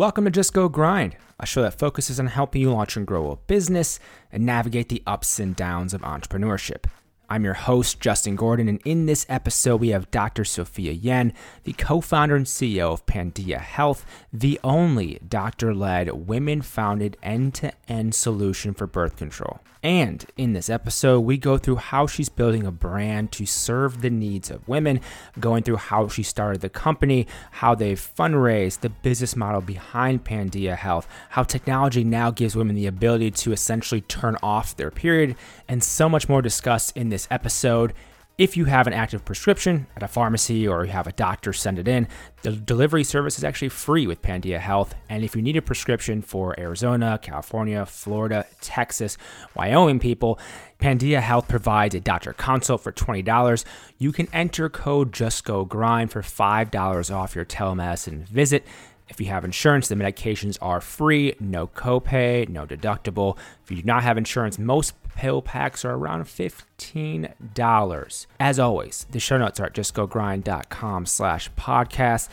[0.00, 3.30] Welcome to Just Go Grind, a show that focuses on helping you launch and grow
[3.32, 4.00] a business
[4.32, 6.86] and navigate the ups and downs of entrepreneurship.
[7.32, 10.44] I'm your host, Justin Gordon, and in this episode, we have Dr.
[10.44, 16.60] Sophia Yen, the co founder and CEO of Pandia Health, the only doctor led, women
[16.60, 19.60] founded end to end solution for birth control.
[19.82, 24.10] And in this episode, we go through how she's building a brand to serve the
[24.10, 25.00] needs of women,
[25.38, 30.76] going through how she started the company, how they've fundraised, the business model behind Pandia
[30.76, 35.34] Health, how technology now gives women the ability to essentially turn off their period,
[35.66, 37.94] and so much more discussed in this episode.
[38.38, 41.78] If you have an active prescription at a pharmacy or you have a doctor send
[41.78, 42.08] it in,
[42.40, 44.94] the delivery service is actually free with Pandia Health.
[45.10, 49.18] And if you need a prescription for Arizona, California, Florida, Texas,
[49.54, 50.38] Wyoming people,
[50.78, 53.64] Pandia Health provides a doctor consult for $20.
[53.98, 58.64] You can enter code JustGoGrind for $5 off your telemedicine visit.
[59.10, 63.36] If you have insurance, the medications are free, no copay, no deductible.
[63.64, 68.26] If you do not have insurance, most pill packs are around $15.
[68.38, 72.28] As always, the show notes are at justgogrind.com slash podcast.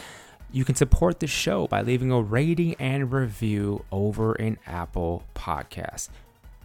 [0.51, 6.09] You can support the show by leaving a rating and review over in Apple Podcasts.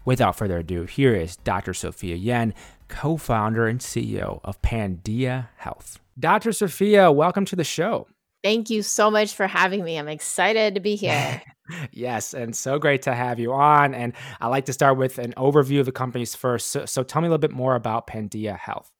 [0.05, 1.75] Without further ado, here is Dr.
[1.75, 2.55] Sophia Yen,
[2.89, 5.99] co founder and CEO of Pandia Health.
[6.19, 6.53] Dr.
[6.53, 8.07] Sophia, welcome to the show.
[8.43, 9.97] Thank you so much for having me.
[9.99, 11.43] I'm excited to be here.
[11.93, 13.95] yes, and so great to have you on.
[13.95, 16.69] And I like to start with an overview of the companies first.
[16.69, 18.91] So, so tell me a little bit more about Pandia Health.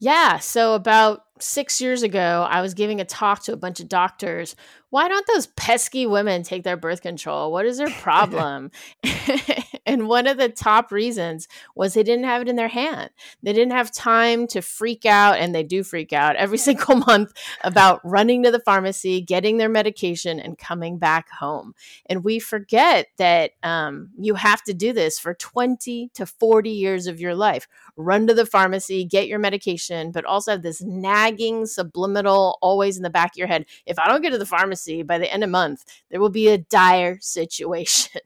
[0.00, 0.38] Yeah.
[0.38, 4.54] So, about six years ago, I was giving a talk to a bunch of doctors.
[4.90, 7.50] Why don't those pesky women take their birth control?
[7.50, 8.70] What is their problem?
[9.86, 13.10] and one of the top reasons was they didn't have it in their hand.
[13.42, 17.32] They didn't have time to freak out, and they do freak out every single month
[17.62, 21.74] about running to the pharmacy, getting their medication, and coming back home.
[22.06, 27.08] And we forget that um, you have to do this for 20 to 40 years
[27.08, 27.66] of your life.
[27.96, 30.82] Run to the pharmacy, get your medication, but also have this
[31.24, 33.66] nagging, subliminal, always in the back of your head.
[33.86, 36.48] If I don't get to the pharmacy by the end of month, there will be
[36.48, 38.20] a dire situation.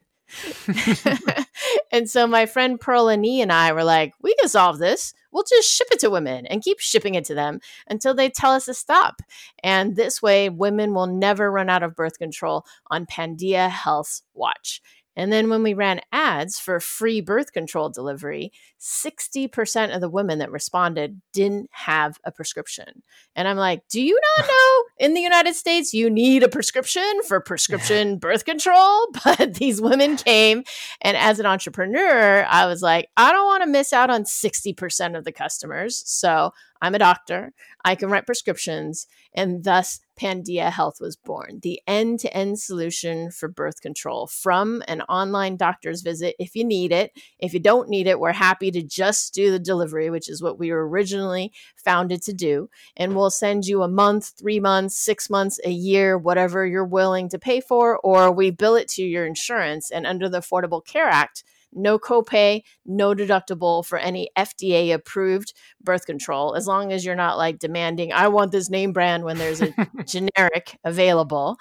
[1.91, 5.13] and so my friend Pearl and and I were like, we can solve this.
[5.31, 8.51] We'll just ship it to women and keep shipping it to them until they tell
[8.51, 9.21] us to stop.
[9.63, 14.81] And this way, women will never run out of birth control on Pandia Health's watch.
[15.19, 20.39] And then when we ran ads for free birth control delivery, 60% of the women
[20.39, 23.03] that responded didn't have a prescription.
[23.35, 27.03] And I'm like, do you not know in the United States you need a prescription
[27.27, 29.07] for prescription birth control?
[29.25, 30.63] But these women came.
[31.01, 35.17] And as an entrepreneur, I was like, I don't want to miss out on 60%
[35.17, 36.01] of the customers.
[36.05, 37.51] So I'm a doctor.
[37.83, 39.07] I can write prescriptions.
[39.33, 44.83] And thus, Pandia Health was born, the end to end solution for birth control from
[44.87, 47.11] an online doctor's visit if you need it.
[47.39, 50.59] If you don't need it, we're happy to just do the delivery, which is what
[50.59, 52.69] we were originally founded to do.
[52.97, 57.29] And we'll send you a month, three months, six months, a year, whatever you're willing
[57.29, 59.89] to pay for, or we bill it to your insurance.
[59.89, 61.43] And under the Affordable Care Act,
[61.73, 67.37] no copay, no deductible for any FDA approved birth control, as long as you're not
[67.37, 69.73] like demanding, I want this name brand when there's a
[70.05, 71.57] generic available.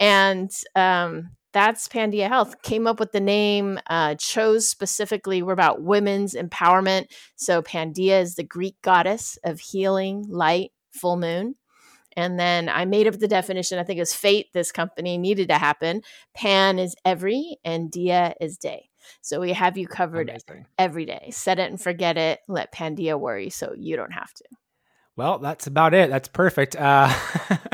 [0.00, 2.62] And um, that's Pandia Health.
[2.62, 7.06] Came up with the name, uh, chose specifically, we're about women's empowerment.
[7.36, 11.54] So Pandia is the Greek goddess of healing, light, full moon.
[12.16, 13.78] And then I made up the definition.
[13.78, 16.02] I think it was fate this company needed to happen.
[16.34, 18.90] Pan is every, and Dia is day.
[19.20, 20.66] So we have you covered Amazing.
[20.78, 21.30] every day.
[21.32, 22.40] Set it and forget it.
[22.48, 24.44] Let Pandia worry so you don't have to.
[25.16, 26.10] Well, that's about it.
[26.10, 26.76] That's perfect.
[26.76, 27.12] Uh,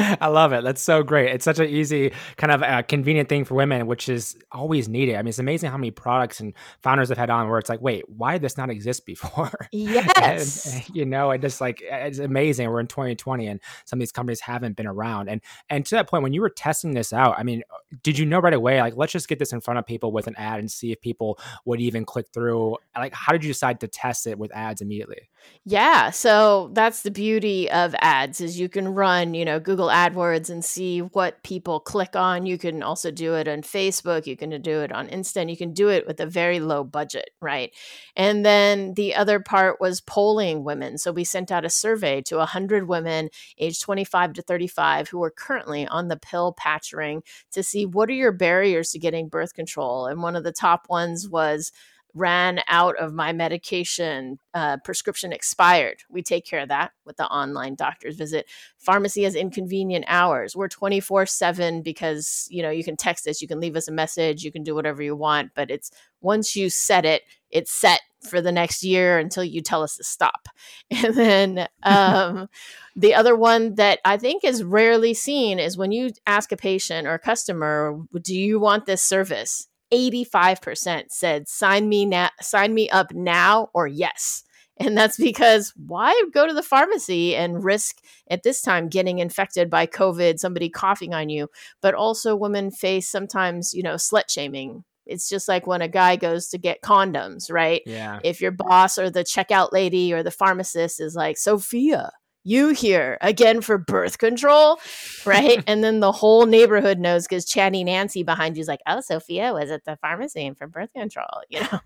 [0.20, 0.64] I love it.
[0.64, 1.30] That's so great.
[1.30, 5.16] It's such an easy, kind of uh, convenient thing for women, which is always needed.
[5.16, 7.82] I mean, it's amazing how many products and founders have had on where it's like,
[7.82, 9.50] wait, why did this not exist before?
[9.72, 10.66] Yes.
[10.66, 12.68] and, you know, it just like it's amazing.
[12.68, 15.28] We're in 2020, and some of these companies haven't been around.
[15.28, 17.62] And and to that point, when you were testing this out, I mean,
[18.02, 20.26] did you know right away, like, let's just get this in front of people with
[20.26, 22.76] an ad and see if people would even click through?
[22.96, 25.28] Like, how did you decide to test it with ads immediately?
[25.64, 26.10] Yeah.
[26.10, 30.64] So that's the beauty of ads is you can run, you know, Google AdWords and
[30.64, 32.46] see what people click on.
[32.46, 34.26] You can also do it on Facebook.
[34.26, 35.50] You can do it on Instant.
[35.50, 37.72] You can do it with a very low budget, right?
[38.16, 40.96] And then the other part was polling women.
[40.98, 45.30] So we sent out a survey to 100 women aged 25 to 35 who are
[45.30, 47.22] currently on the pill patch ring
[47.52, 50.06] to see what are your barriers to getting birth control.
[50.06, 51.72] And one of the top ones was
[52.14, 56.02] ran out of my medication, uh, prescription expired.
[56.10, 58.46] We take care of that with the online doctor's visit.
[58.78, 60.56] Pharmacy has inconvenient hours.
[60.56, 63.92] We're 24 7 because, you know, you can text us, you can leave us a
[63.92, 65.90] message, you can do whatever you want, but it's
[66.20, 70.04] once you set it, it's set for the next year until you tell us to
[70.04, 70.48] stop.
[70.90, 72.48] And then um,
[72.96, 77.06] the other one that I think is rarely seen is when you ask a patient
[77.06, 82.88] or a customer, "Do you want this service?" 85% said sign me now sign me
[82.90, 84.44] up now or yes.
[84.80, 87.98] And that's because why go to the pharmacy and risk
[88.30, 91.48] at this time getting infected by COVID, somebody coughing on you?
[91.82, 94.84] But also, women face sometimes, you know, slut shaming.
[95.04, 97.82] It's just like when a guy goes to get condoms, right?
[97.84, 98.20] Yeah.
[98.24, 102.12] If your boss or the checkout lady or the pharmacist is like, Sophia,
[102.44, 104.78] you here again for birth control,
[105.24, 105.62] right?
[105.66, 109.52] and then the whole neighborhood knows because Chatty Nancy behind you is like, oh, Sophia
[109.52, 111.80] was at the pharmacy and for birth control, you know?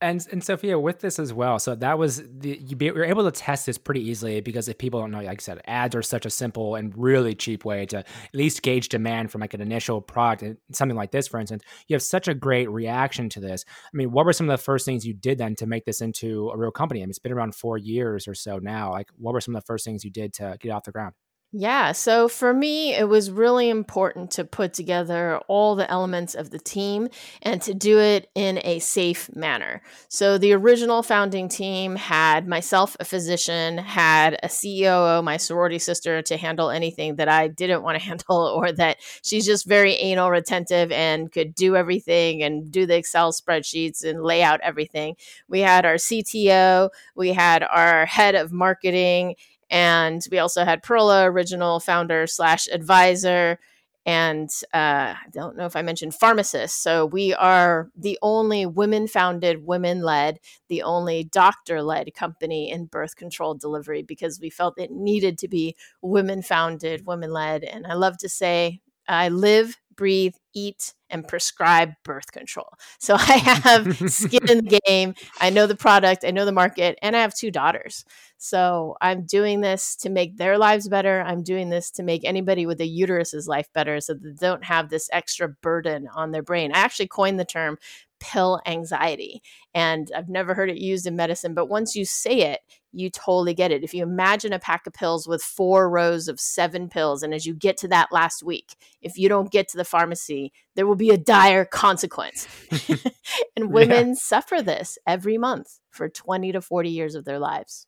[0.00, 3.24] And and Sophia, with this as well, so that was the, you be, were able
[3.24, 6.02] to test this pretty easily because if people don't know, like I said, ads are
[6.02, 9.60] such a simple and really cheap way to at least gauge demand from like an
[9.60, 11.62] initial product something like this, for instance.
[11.88, 13.64] You have such a great reaction to this.
[13.68, 16.00] I mean, what were some of the first things you did then to make this
[16.00, 17.00] into a real company?
[17.00, 18.90] I mean, it's been around four years or so now.
[18.90, 21.14] Like, what were some of the first things you did to get off the ground?
[21.54, 21.92] Yeah.
[21.92, 26.58] So for me, it was really important to put together all the elements of the
[26.58, 27.08] team
[27.42, 29.82] and to do it in a safe manner.
[30.08, 36.22] So the original founding team had myself, a physician, had a CEO, my sorority sister,
[36.22, 40.30] to handle anything that I didn't want to handle or that she's just very anal
[40.30, 45.16] retentive and could do everything and do the Excel spreadsheets and lay out everything.
[45.48, 49.34] We had our CTO, we had our head of marketing
[49.72, 53.58] and we also had Perla, original founder slash advisor.
[54.04, 56.78] And uh, I don't know if I mentioned pharmacists.
[56.78, 62.84] So we are the only women founded, women led, the only doctor led company in
[62.84, 67.64] birth control delivery because we felt it needed to be women founded, women led.
[67.64, 72.68] And I love to say, I live, breathe, eat, and prescribe birth control.
[72.98, 75.14] So I have skin in the game.
[75.40, 78.04] I know the product, I know the market, and I have two daughters.
[78.38, 81.22] So I'm doing this to make their lives better.
[81.22, 84.88] I'm doing this to make anybody with a uterus's life better so they don't have
[84.88, 86.72] this extra burden on their brain.
[86.74, 87.78] I actually coined the term
[88.22, 89.42] pill anxiety.
[89.74, 92.60] And I've never heard it used in medicine, but once you say it,
[92.92, 93.82] you totally get it.
[93.82, 97.46] If you imagine a pack of pills with four rows of seven pills, and as
[97.46, 100.96] you get to that last week, if you don't get to the pharmacy, there will
[100.96, 102.48] be a dire consequence.
[103.56, 104.14] and women yeah.
[104.14, 107.86] suffer this every month for 20 to 40 years of their lives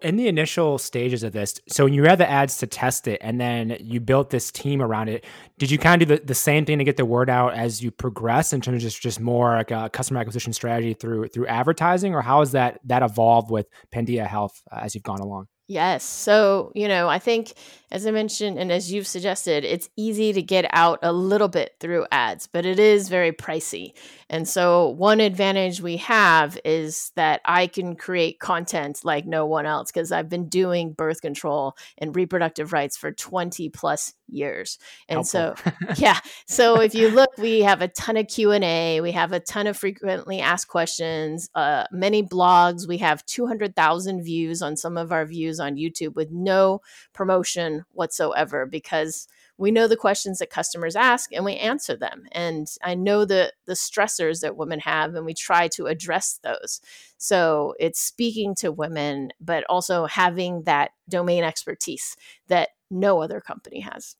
[0.00, 3.20] in the initial stages of this, so when you had the ads to test it
[3.22, 5.24] and then you built this team around it,
[5.58, 7.82] did you kind of do the, the same thing to get the word out as
[7.82, 11.46] you progress in terms of just, just more like a customer acquisition strategy through through
[11.46, 15.48] advertising, or how has that that evolved with Pandia Health uh, as you've gone along?
[15.72, 16.04] Yes.
[16.04, 17.54] So, you know, I think,
[17.90, 21.76] as I mentioned, and as you've suggested, it's easy to get out a little bit
[21.80, 23.94] through ads, but it is very pricey.
[24.28, 29.64] And so, one advantage we have is that I can create content like no one
[29.64, 34.78] else because I've been doing birth control and reproductive rights for 20 plus years.
[35.08, 35.54] And Helpful.
[35.56, 36.18] so, yeah.
[36.46, 39.76] So, if you look, we have a ton of Q&A, we have a ton of
[39.76, 45.60] frequently asked questions, uh, many blogs, we have 200,000 views on some of our views
[45.60, 46.80] on YouTube with no
[47.12, 52.68] promotion whatsoever because we know the questions that customers ask and we answer them and
[52.82, 56.80] i know the the stressors that women have and we try to address those
[57.16, 62.16] so it's speaking to women but also having that domain expertise
[62.48, 64.16] that no other company has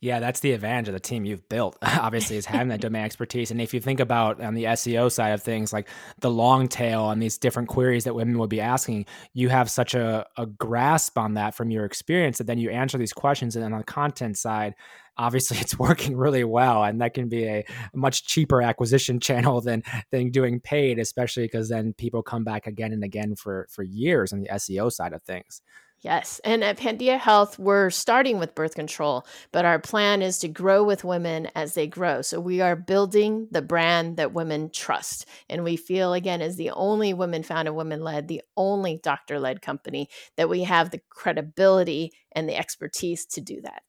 [0.00, 3.50] yeah, that's the advantage of the team you've built, obviously, is having that domain expertise.
[3.50, 5.88] And if you think about on the SEO side of things, like
[6.20, 9.94] the long tail on these different queries that women would be asking, you have such
[9.94, 13.56] a, a grasp on that from your experience that then you answer these questions.
[13.56, 14.74] And then on the content side,
[15.16, 16.84] obviously it's working really well.
[16.84, 21.44] And that can be a, a much cheaper acquisition channel than than doing paid, especially
[21.44, 25.12] because then people come back again and again for for years on the SEO side
[25.12, 25.62] of things.
[26.02, 26.40] Yes.
[26.44, 30.82] And at Pandia Health, we're starting with birth control, but our plan is to grow
[30.82, 32.22] with women as they grow.
[32.22, 35.26] So we are building the brand that women trust.
[35.48, 39.62] And we feel, again, as the only women founded, women led, the only doctor led
[39.62, 43.82] company, that we have the credibility and the expertise to do that.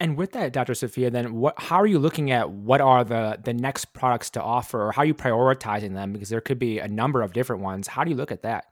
[0.00, 0.74] And with that, Dr.
[0.74, 4.42] Sophia, then what how are you looking at what are the the next products to
[4.42, 6.12] offer or how are you prioritizing them?
[6.12, 7.88] Because there could be a number of different ones.
[7.88, 8.66] How do you look at that?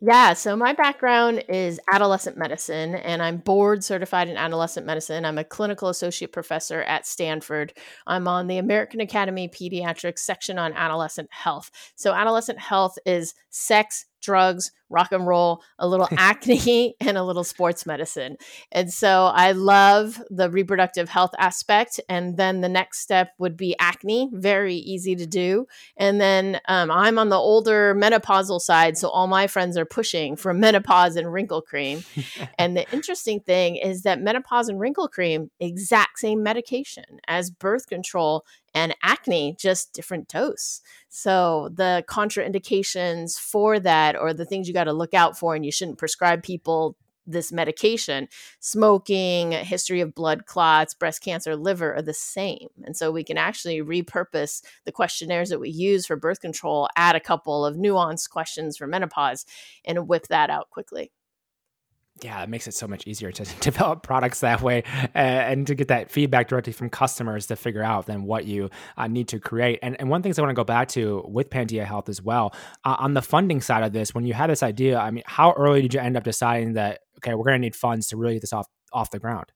[0.00, 5.24] Yeah, so my background is adolescent medicine, and I'm board certified in adolescent medicine.
[5.24, 7.72] I'm a clinical associate professor at Stanford.
[8.06, 11.70] I'm on the American Academy Pediatrics section on adolescent health.
[11.94, 17.44] So, adolescent health is sex, drugs, rock and roll, a little acne, and a little
[17.44, 18.36] sports medicine.
[18.72, 22.00] And so I love the reproductive health aspect.
[22.08, 25.66] And then the next step would be acne, very easy to do.
[25.96, 28.96] And then um, I'm on the older menopausal side.
[28.96, 32.04] So all my friends are pushing for menopause and wrinkle cream.
[32.58, 37.86] and the interesting thing is that menopause and wrinkle cream, exact same medication as birth
[37.88, 40.80] control and acne, just different dose.
[41.08, 45.64] So the contraindications for that, or the things you got to look out for, and
[45.64, 48.28] you shouldn't prescribe people this medication,
[48.60, 52.68] smoking, history of blood clots, breast cancer, liver are the same.
[52.84, 57.16] And so we can actually repurpose the questionnaires that we use for birth control, add
[57.16, 59.46] a couple of nuanced questions for menopause,
[59.84, 61.12] and whip that out quickly
[62.22, 65.88] yeah, it makes it so much easier to develop products that way and to get
[65.88, 69.78] that feedback directly from customers to figure out then what you uh, need to create.
[69.82, 72.54] And, and one thing I want to go back to with Pandia Health as well,
[72.84, 75.52] uh, on the funding side of this, when you had this idea, I mean, how
[75.52, 78.34] early did you end up deciding that, okay, we're going to need funds to really
[78.34, 79.46] get this off, off the ground?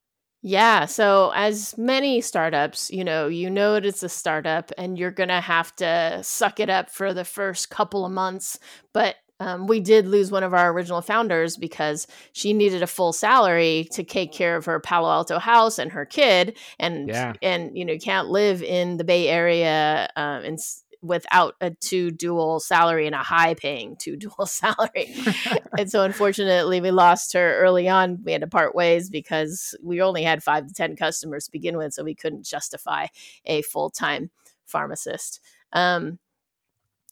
[0.40, 0.84] Yeah.
[0.84, 5.40] So, as many startups, you know, you know it's a startup and you're going to
[5.40, 8.56] have to suck it up for the first couple of months.
[8.92, 13.12] But um, we did lose one of our original founders because she needed a full
[13.12, 17.32] salary to take care of her Palo Alto house and her kid, and yeah.
[17.42, 20.58] and you know you can't live in the Bay Area um, and
[21.00, 25.14] without a two dual salary and a high paying two dual salary.
[25.78, 28.22] and so unfortunately we lost her early on.
[28.24, 31.76] We had to part ways because we only had five to 10 customers to begin
[31.76, 31.94] with.
[31.94, 33.06] So we couldn't justify
[33.44, 34.30] a full time
[34.66, 35.40] pharmacist.
[35.72, 36.18] Um,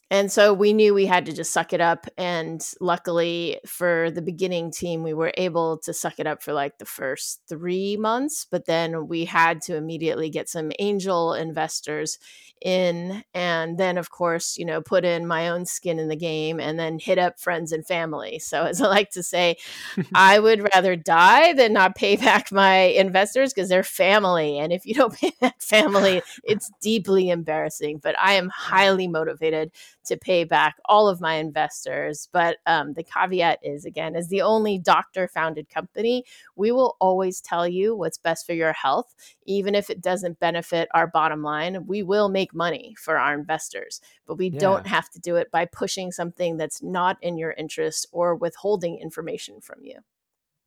[0.08, 2.06] and so we knew we had to just suck it up.
[2.16, 6.78] And luckily for the beginning team, we were able to suck it up for like
[6.78, 8.46] the first three months.
[8.48, 12.18] But then we had to immediately get some angel investors
[12.62, 16.58] in and then of course you know put in my own skin in the game
[16.58, 19.56] and then hit up friends and family so as i like to say
[20.14, 24.86] i would rather die than not pay back my investors because they're family and if
[24.86, 29.70] you don't pay back family it's deeply embarrassing but i am highly motivated
[30.06, 34.42] to pay back all of my investors but um, the caveat is again as the
[34.42, 36.24] only doctor founded company
[36.56, 40.88] we will always tell you what's best for your health even if it doesn't benefit
[40.94, 44.58] our bottom line we will make money for our investors, but we yeah.
[44.58, 48.98] don't have to do it by pushing something that's not in your interest or withholding
[48.98, 49.98] information from you.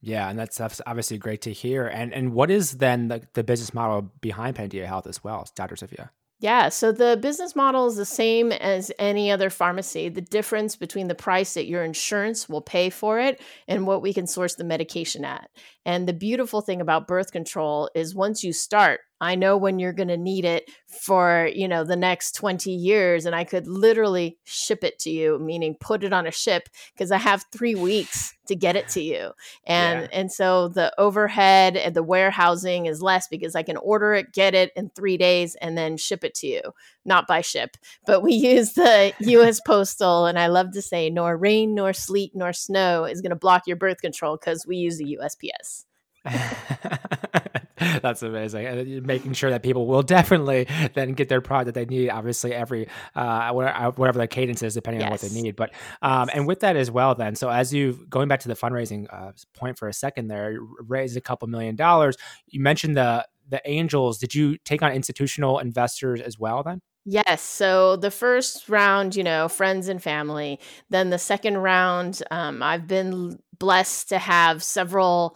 [0.01, 1.85] Yeah, and that's, that's obviously great to hear.
[1.85, 5.75] And and what is then the, the business model behind Pandia Health as well, Dr.
[5.75, 6.11] Sophia?
[6.41, 10.07] Yeah, so the business model is the same as any other pharmacy.
[10.07, 14.13] The difference between the price that your insurance will pay for it and what we
[14.13, 15.49] can source the medication at.
[15.85, 19.93] And the beautiful thing about birth control is once you start, I know when you're
[19.93, 24.37] going to need it for, you know, the next 20 years and I could literally
[24.45, 28.33] ship it to you, meaning put it on a ship because I have 3 weeks
[28.47, 29.31] to get it to you.
[29.65, 30.07] And yeah.
[30.11, 34.55] and so the overhead and the warehousing is less because I can order it, get
[34.55, 36.61] it in 3 days and then ship it to you.
[37.05, 41.37] Not by ship, but we use the US Postal and I love to say nor
[41.37, 44.97] rain nor sleet nor snow is going to block your birth control cuz we use
[44.97, 45.85] the USPS.
[48.01, 49.05] That's amazing.
[49.05, 52.87] making sure that people will definitely then get their product that they need, obviously, every,
[53.15, 55.07] uh, uh whatever their cadence is, depending yes.
[55.07, 55.55] on what they need.
[55.55, 55.71] But,
[56.01, 59.07] um, and with that as well, then, so as you, going back to the fundraising
[59.11, 60.57] uh, point for a second there,
[60.87, 62.17] raised a couple million dollars.
[62.47, 64.19] You mentioned the, the angels.
[64.19, 66.81] Did you take on institutional investors as well then?
[67.05, 67.41] Yes.
[67.41, 70.59] So the first round, you know, friends and family.
[70.89, 75.35] Then the second round, um, I've been blessed to have several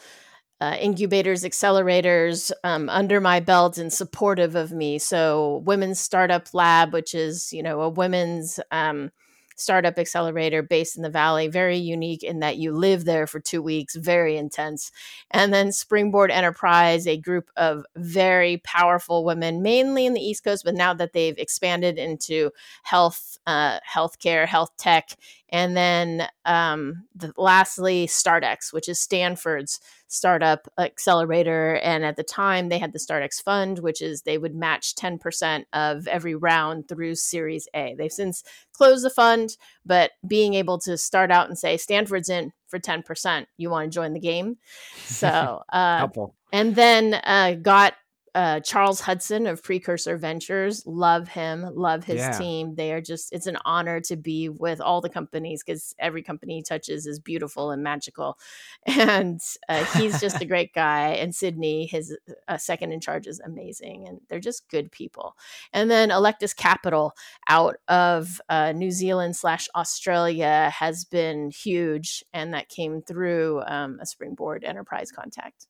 [0.64, 4.98] uh, incubators, accelerators um, under my belt and supportive of me.
[4.98, 9.12] So, Women's Startup Lab, which is you know a women's um,
[9.56, 13.62] startup accelerator based in the valley very unique in that you live there for two
[13.62, 14.92] weeks very intense
[15.32, 20.64] and then springboard enterprise a group of very powerful women mainly in the east coast
[20.66, 22.50] but now that they've expanded into
[22.84, 25.10] health uh, healthcare health tech
[25.54, 29.80] and then um, the, lastly startx which is stanford's
[30.14, 31.76] startup accelerator.
[31.84, 35.66] And at the time, they had the StartX Fund, which is they would match 10%
[35.74, 37.96] of every round through Series A.
[37.98, 38.44] They've since
[38.74, 43.48] closed the fund, but being able to start out and say, Stanford's in for 10%,
[43.58, 44.58] you want to join the game?
[45.06, 46.08] So, uh,
[46.52, 47.94] and then uh, got
[48.36, 50.84] uh, Charles Hudson of Precursor Ventures.
[50.86, 52.32] Love him, love his Yeah.
[52.32, 52.76] team.
[52.76, 56.56] They are just, it's an honor to be with all the companies because every company
[56.58, 58.38] he touches is beautiful and magical.
[58.86, 61.10] And uh, he's just a great guy.
[61.10, 64.08] And Sydney, his uh, second in charge, is amazing.
[64.08, 65.36] And they're just good people.
[65.72, 67.14] And then Electus Capital
[67.48, 72.24] out of uh, New Zealand slash Australia has been huge.
[72.34, 75.68] And that came through um, a Springboard enterprise contact.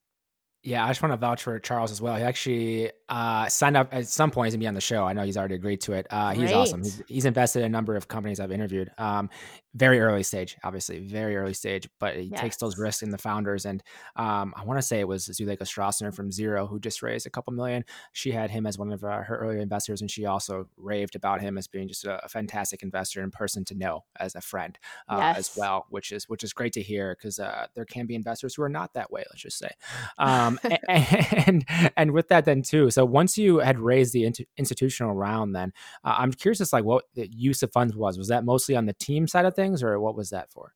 [0.64, 2.16] Yeah, I just want to vouch for Charles as well.
[2.16, 4.48] He actually uh, signed up at some point.
[4.48, 5.06] He's gonna be on the show.
[5.06, 6.08] I know he's already agreed to it.
[6.10, 6.84] Uh, he's awesome.
[6.84, 8.90] He's, he's invested in a number of companies I've interviewed.
[8.98, 9.30] Um,
[9.76, 13.66] very early stage, obviously, very early stage, but he takes those risks in the founders.
[13.66, 13.84] And
[14.16, 17.32] um, I want to say it was Zuleika Strassner from Zero who just raised a
[17.32, 17.84] couple million.
[18.12, 21.42] She had him as one of uh, her early investors, and she also raved about
[21.42, 24.78] him as being just a, a fantastic investor and person to know as a friend
[25.10, 28.16] uh, as well, which is which is great to hear because uh, there can be
[28.16, 29.24] investors who are not that way.
[29.30, 29.72] Let's just say.
[30.20, 30.92] Um, a-
[31.48, 31.66] and
[31.98, 32.90] and with that then too.
[32.90, 36.84] So once you had raised the int- institutional round, then uh, I'm curious as like
[36.86, 38.18] what the use of funds was.
[38.18, 40.74] Was that mostly on the team side of things, or what was that for?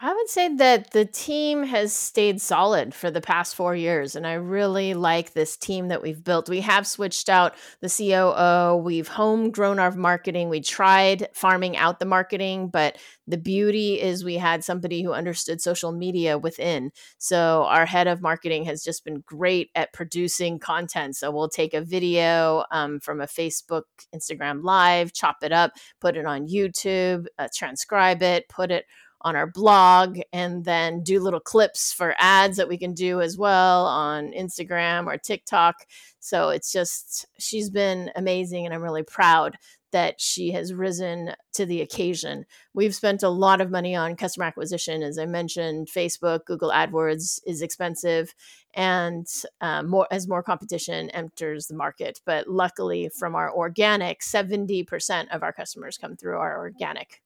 [0.00, 4.26] I would say that the team has stayed solid for the past four years, and
[4.26, 6.48] I really like this team that we've built.
[6.48, 12.06] We have switched out the COO, we've homegrown our marketing, we tried farming out the
[12.06, 12.98] marketing, but
[13.28, 16.90] the beauty is we had somebody who understood social media within.
[17.18, 21.16] So our head of marketing has just been great at producing content.
[21.16, 23.84] So we'll take a video um, from a Facebook,
[24.14, 25.70] Instagram Live, chop it up,
[26.00, 28.84] put it on YouTube, uh, transcribe it, put it
[29.24, 33.38] on our blog and then do little clips for ads that we can do as
[33.38, 35.74] well on Instagram or TikTok.
[36.20, 39.56] So it's just, she's been amazing and I'm really proud
[39.92, 42.44] that she has risen to the occasion.
[42.74, 45.04] We've spent a lot of money on customer acquisition.
[45.04, 48.34] As I mentioned, Facebook, Google AdWords is expensive
[48.74, 49.24] and
[49.60, 52.20] uh, more as more competition enters the market.
[52.26, 57.22] But luckily, from our organic, 70% of our customers come through our organic.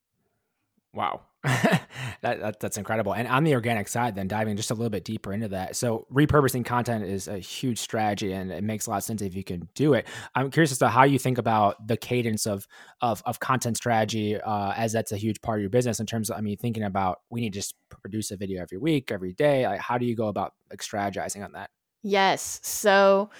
[0.94, 1.22] Wow.
[1.44, 1.86] that,
[2.22, 3.14] that that's incredible.
[3.14, 5.76] And on the organic side, then diving just a little bit deeper into that.
[5.76, 9.36] So repurposing content is a huge strategy and it makes a lot of sense if
[9.36, 10.06] you can do it.
[10.34, 12.66] I'm curious as to how you think about the cadence of
[13.00, 16.28] of, of content strategy uh, as that's a huge part of your business in terms
[16.28, 19.32] of I mean thinking about we need to just produce a video every week, every
[19.32, 19.66] day.
[19.66, 21.70] Like how do you go about like strategizing on that?
[22.02, 22.60] Yes.
[22.64, 23.30] So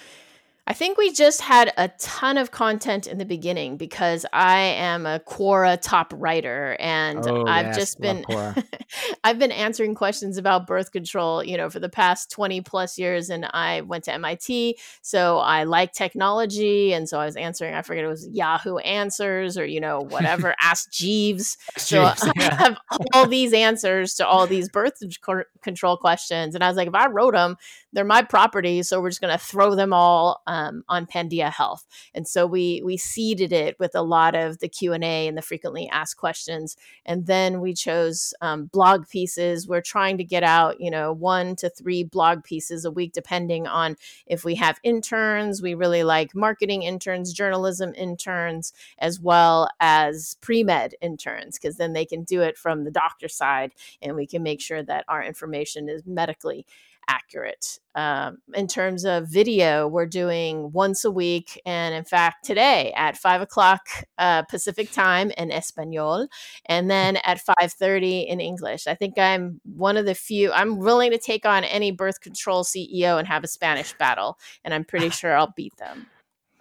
[0.69, 5.07] I think we just had a ton of content in the beginning because I am
[5.07, 8.23] a Quora top writer and Oh, I've yes, just been
[9.23, 13.31] I've been answering questions about birth control, you know, for the past 20 plus years
[13.31, 17.81] and I went to MIT, so I like technology and so I was answering I
[17.81, 21.57] forget it was Yahoo Answers or you know whatever Ask Jeeves.
[21.77, 22.55] So Jeez, I yeah.
[22.55, 22.77] have
[23.15, 25.01] all these answers to all these birth
[25.63, 27.55] control questions and I was like if I wrote them
[27.93, 31.85] they're my property so we're just going to throw them all um, on pandia health.
[32.13, 35.87] And so we we seeded it with a lot of the q&a and the frequently
[35.89, 36.77] asked questions.
[37.05, 39.67] And then we chose um, blog pieces.
[39.67, 43.67] We're trying to get out you know one to three blog pieces a week depending
[43.67, 45.61] on if we have interns.
[45.61, 52.05] We really like marketing interns journalism interns as well as pre-med interns because then they
[52.05, 55.89] can do it from the doctor side and we can make sure that our information
[55.89, 56.65] is medically
[57.09, 57.79] accurate.
[57.95, 63.17] Um, in terms of video, we're doing once a week, and in fact, today at
[63.17, 63.81] five o'clock
[64.17, 66.27] uh, Pacific time in Espanol,
[66.67, 68.87] and then at five thirty in English.
[68.87, 70.51] I think I'm one of the few.
[70.51, 74.73] I'm willing to take on any birth control CEO and have a Spanish battle, and
[74.73, 76.07] I'm pretty sure I'll beat them.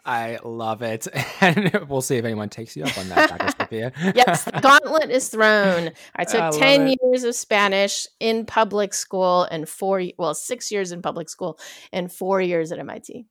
[0.09, 1.07] I love it.
[1.40, 3.55] And we'll see if anyone takes you up on that, Dr.
[3.61, 3.92] Sophia.
[4.14, 5.90] yes, the gauntlet is thrown.
[6.16, 6.99] I took I 10 it.
[7.01, 11.59] years of Spanish in public school and four, well, six years in public school
[11.92, 13.27] and four years at MIT.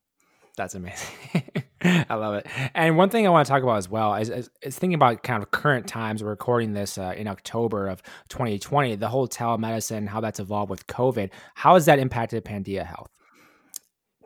[0.56, 1.08] That's amazing.
[1.82, 2.48] I love it.
[2.74, 5.22] And one thing I want to talk about as well is, is, is thinking about
[5.24, 6.24] kind of current times.
[6.24, 8.96] We're recording this uh, in October of 2020.
[8.96, 11.32] The whole telemedicine, how that's evolved with COVID.
[11.56, 13.10] How has that impacted Pandia Health?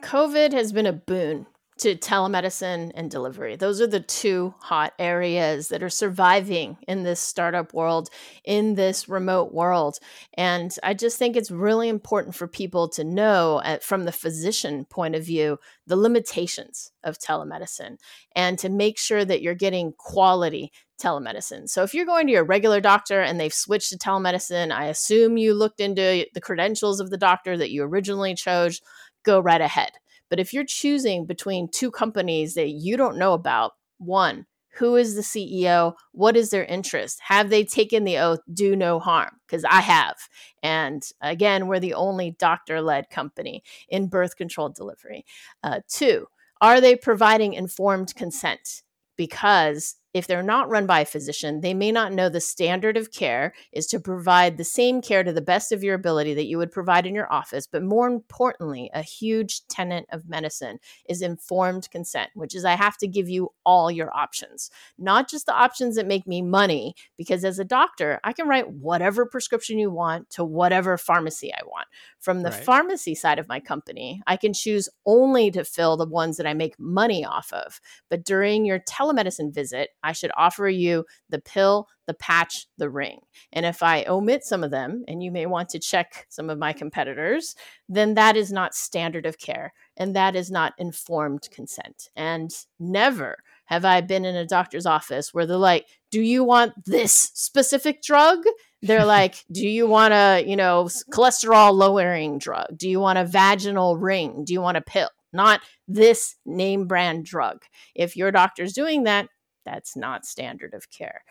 [0.03, 1.47] COVID has been a boon
[1.81, 3.55] to telemedicine and delivery.
[3.55, 8.09] Those are the two hot areas that are surviving in this startup world,
[8.45, 9.97] in this remote world.
[10.35, 14.85] And I just think it's really important for people to know, uh, from the physician
[14.85, 17.97] point of view, the limitations of telemedicine
[18.35, 21.67] and to make sure that you're getting quality telemedicine.
[21.67, 25.35] So if you're going to your regular doctor and they've switched to telemedicine, I assume
[25.35, 28.81] you looked into the credentials of the doctor that you originally chose,
[29.23, 29.93] go right ahead.
[30.31, 35.15] But if you're choosing between two companies that you don't know about, one, who is
[35.15, 35.93] the CEO?
[36.13, 37.19] What is their interest?
[37.27, 39.31] Have they taken the oath, do no harm?
[39.45, 40.15] Because I have.
[40.63, 45.25] And again, we're the only doctor led company in birth control delivery.
[45.63, 46.27] Uh, two,
[46.61, 48.83] are they providing informed consent?
[49.17, 53.11] Because if they're not run by a physician, they may not know the standard of
[53.11, 56.57] care is to provide the same care to the best of your ability that you
[56.57, 57.65] would provide in your office.
[57.65, 62.97] But more importantly, a huge tenet of medicine is informed consent, which is I have
[62.97, 67.45] to give you all your options, not just the options that make me money, because
[67.45, 71.87] as a doctor, I can write whatever prescription you want to whatever pharmacy I want.
[72.19, 72.63] From the right.
[72.63, 76.53] pharmacy side of my company, I can choose only to fill the ones that I
[76.53, 77.79] make money off of.
[78.09, 83.19] But during your telemedicine visit, I should offer you the pill, the patch, the ring.
[83.53, 86.57] And if I omit some of them, and you may want to check some of
[86.57, 87.55] my competitors,
[87.87, 92.09] then that is not standard of care and that is not informed consent.
[92.15, 96.73] And never have I been in a doctor's office where they're like, Do you want
[96.85, 98.39] this specific drug?
[98.81, 102.77] They're like, Do you want a, you know, cholesterol lowering drug?
[102.77, 104.43] Do you want a vaginal ring?
[104.43, 105.09] Do you want a pill?
[105.33, 107.61] Not this name brand drug.
[107.95, 109.29] If your doctor's doing that,
[109.65, 111.23] that's not standard of care.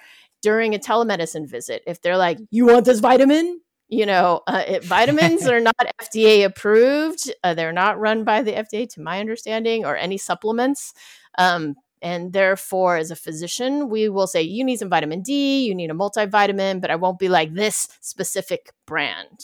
[0.42, 3.60] During a telemedicine visit, if they're like, you want this vitamin?
[3.88, 7.30] You know, uh, it, vitamins are not FDA approved.
[7.42, 10.94] Uh, they're not run by the FDA, to my understanding, or any supplements.
[11.38, 15.74] Um, and therefore, as a physician, we will say, you need some vitamin D, you
[15.74, 19.40] need a multivitamin, but I won't be like this specific brand,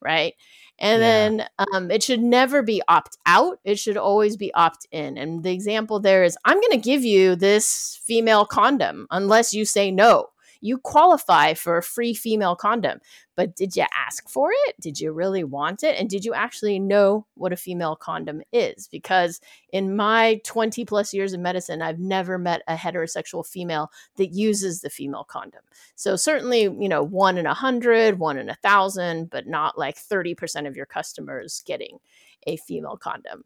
[0.00, 0.34] right?
[0.80, 1.08] And yeah.
[1.08, 3.58] then um, it should never be opt out.
[3.64, 5.18] It should always be opt in.
[5.18, 9.64] And the example there is I'm going to give you this female condom unless you
[9.64, 10.28] say no
[10.60, 13.00] you qualify for a free female condom.
[13.36, 14.76] But did you ask for it?
[14.80, 15.98] Did you really want it?
[15.98, 18.86] And did you actually know what a female condom is?
[18.88, 19.40] Because
[19.72, 24.80] in my 20 plus years of medicine, I've never met a heterosexual female that uses
[24.80, 25.62] the female condom.
[25.94, 29.96] So certainly, you know, one in a hundred, one in a thousand, but not like
[29.96, 31.98] 30% of your customers getting
[32.46, 33.44] a female condom.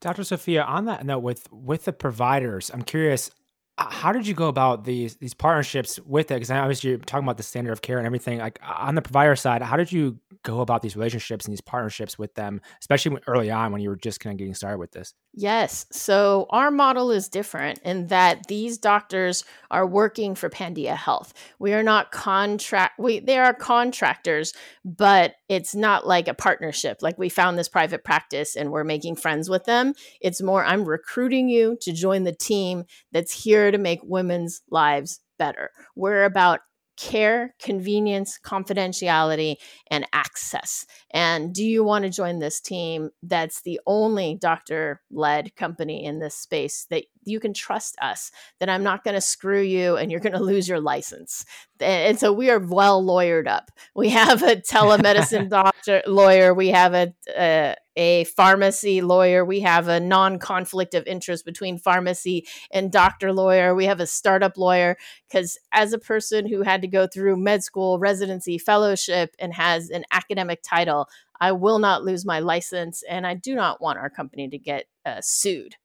[0.00, 0.24] Dr.
[0.24, 3.30] Sophia, on that note, with with the providers, I'm curious
[3.76, 6.34] Uh, how did you go about these these partnerships with it?
[6.34, 8.38] Because obviously you're talking about the standard of care and everything.
[8.38, 12.16] Like on the provider side, how did you go about these relationships and these partnerships
[12.18, 15.12] with them, especially early on when you were just kind of getting started with this?
[15.36, 15.86] Yes.
[15.90, 21.34] So our model is different in that these doctors are working for Pandia Health.
[21.58, 24.52] We are not contract we they are contractors,
[24.84, 26.98] but it's not like a partnership.
[27.02, 29.94] Like we found this private practice and we're making friends with them.
[30.20, 35.20] It's more I'm recruiting you to join the team that's here to make women's lives
[35.36, 35.70] better.
[35.96, 36.60] We're about
[36.96, 39.56] care, convenience, confidentiality,
[39.90, 40.86] and access.
[41.12, 46.18] And do you want to join this team that's the only doctor led company in
[46.18, 50.10] this space that you can trust us, that I'm not going to screw you and
[50.10, 51.44] you're going to lose your license?
[51.80, 53.70] And so we are well lawyered up.
[53.94, 59.44] We have a telemedicine doctor lawyer, we have a, a a pharmacy lawyer.
[59.44, 63.74] We have a non conflict of interest between pharmacy and doctor lawyer.
[63.74, 64.96] We have a startup lawyer.
[65.28, 69.90] Because as a person who had to go through med school, residency, fellowship, and has
[69.90, 71.08] an academic title,
[71.40, 73.02] I will not lose my license.
[73.08, 75.76] And I do not want our company to get uh, sued.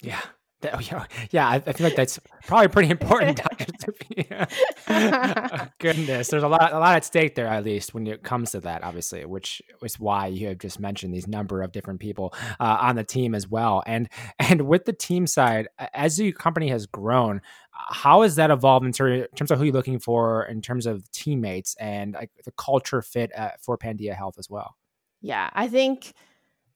[0.00, 0.20] yeah.
[1.30, 3.66] Yeah, I feel like that's probably pretty important, Dr.
[4.88, 8.50] Oh, goodness, there's a lot, a lot at stake there, at least when it comes
[8.52, 12.34] to that, obviously, which is why you have just mentioned these number of different people
[12.58, 13.82] uh, on the team as well.
[13.86, 17.40] And and with the team side, as the company has grown,
[17.72, 21.76] how has that evolved in terms of who you're looking for, in terms of teammates
[21.76, 24.76] and like the culture fit uh, for Pandia Health as well?
[25.20, 26.12] Yeah, I think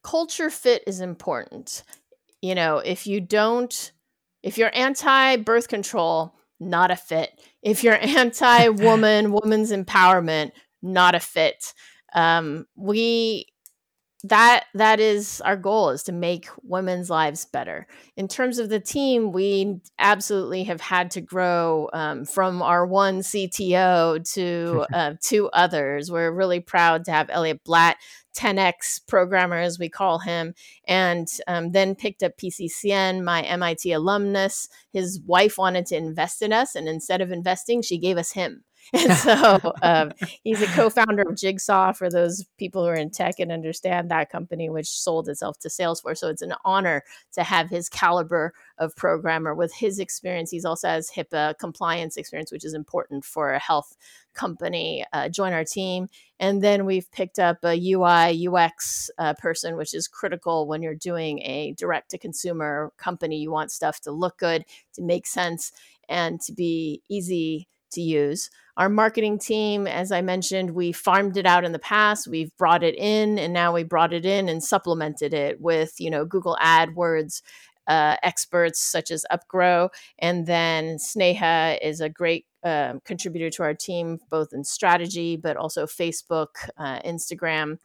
[0.02, 1.82] culture fit is important
[2.44, 3.92] you know, if you don't,
[4.42, 7.40] if you're anti birth control, not a fit.
[7.62, 10.52] If you're anti woman, woman's empowerment,
[10.82, 11.72] not a fit.
[12.14, 13.46] Um, we
[14.24, 18.80] that that is our goal is to make women's lives better in terms of the
[18.80, 25.50] team we absolutely have had to grow um, from our one cto to uh, two
[25.50, 27.98] others we're really proud to have elliot blatt
[28.34, 30.54] 10x programmer, as we call him,
[30.86, 34.68] and um, then picked up PCCN, my MIT alumnus.
[34.92, 38.64] His wife wanted to invest in us, and instead of investing, she gave us him.
[38.92, 43.38] And so um, he's a co-founder of Jigsaw for those people who are in tech
[43.38, 46.18] and understand that company, which sold itself to Salesforce.
[46.18, 50.50] So it's an honor to have his caliber of programmer with his experience.
[50.50, 53.96] He's also has HIPAA compliance experience, which is important for a health
[54.34, 55.04] company.
[55.12, 56.08] Uh, join our team,
[56.40, 60.94] and then we've picked up a UI UX uh, person, which is critical when you're
[60.94, 63.38] doing a direct to consumer company.
[63.38, 65.72] You want stuff to look good, to make sense,
[66.08, 68.50] and to be easy to use.
[68.76, 72.26] Our marketing team, as I mentioned, we farmed it out in the past.
[72.26, 76.10] We've brought it in, and now we brought it in and supplemented it with, you
[76.10, 77.40] know, Google AdWords
[77.86, 83.74] uh, experts such as Upgrow, and then Sneha is a great uh, contributor to our
[83.74, 87.78] team, both in strategy but also Facebook, uh, Instagram,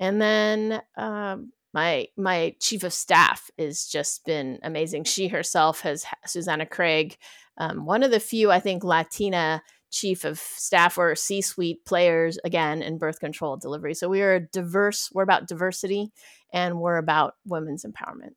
[0.00, 5.04] and then um, my my chief of staff has just been amazing.
[5.04, 7.16] She herself has Susanna Craig,
[7.58, 12.82] um, one of the few I think Latina chief of staff or C-suite players again
[12.82, 13.94] in birth control delivery.
[13.94, 15.10] So we are diverse.
[15.12, 16.10] We're about diversity,
[16.52, 18.32] and we're about women's empowerment.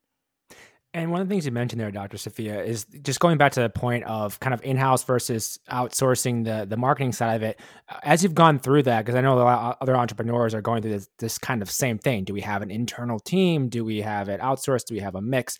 [0.94, 2.18] And one of the things you mentioned there, Dr.
[2.18, 6.66] Sophia, is just going back to the point of kind of in-house versus outsourcing the
[6.66, 7.58] the marketing side of it.
[7.88, 10.60] Uh, as you've gone through that, because I know a lot of other entrepreneurs are
[10.60, 12.24] going through this, this kind of same thing.
[12.24, 13.70] Do we have an internal team?
[13.70, 14.84] Do we have it outsourced?
[14.86, 15.58] Do we have a mix?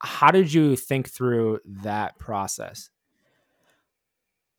[0.00, 2.90] How did you think through that process?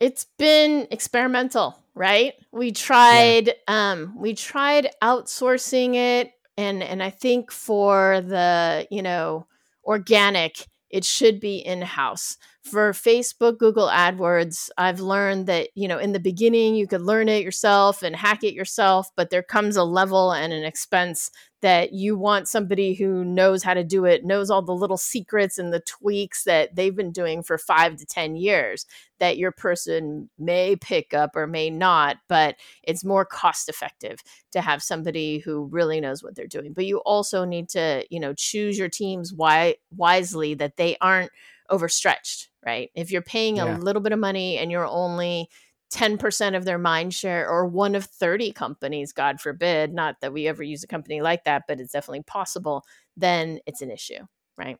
[0.03, 2.33] It's been experimental, right?
[2.51, 3.53] We tried yeah.
[3.91, 9.47] um we tried outsourcing it and and I think for the, you know,
[9.85, 12.35] organic, it should be in house.
[12.63, 17.27] For Facebook, Google AdWords, I've learned that, you know, in the beginning you could learn
[17.27, 21.29] it yourself and hack it yourself, but there comes a level and an expense
[21.61, 25.57] that you want somebody who knows how to do it, knows all the little secrets
[25.57, 28.85] and the tweaks that they've been doing for five to 10 years
[29.19, 34.19] that your person may pick up or may not, but it's more cost effective
[34.51, 36.73] to have somebody who really knows what they're doing.
[36.73, 41.31] But you also need to, you know, choose your teams wi- wisely that they aren't
[41.73, 42.89] overstretched right?
[42.95, 43.77] If you're paying yeah.
[43.77, 45.49] a little bit of money and you're only
[45.93, 50.47] 10% of their mind share or one of 30 companies, God forbid, not that we
[50.47, 52.83] ever use a company like that, but it's definitely possible,
[53.15, 54.25] then it's an issue,
[54.57, 54.77] right?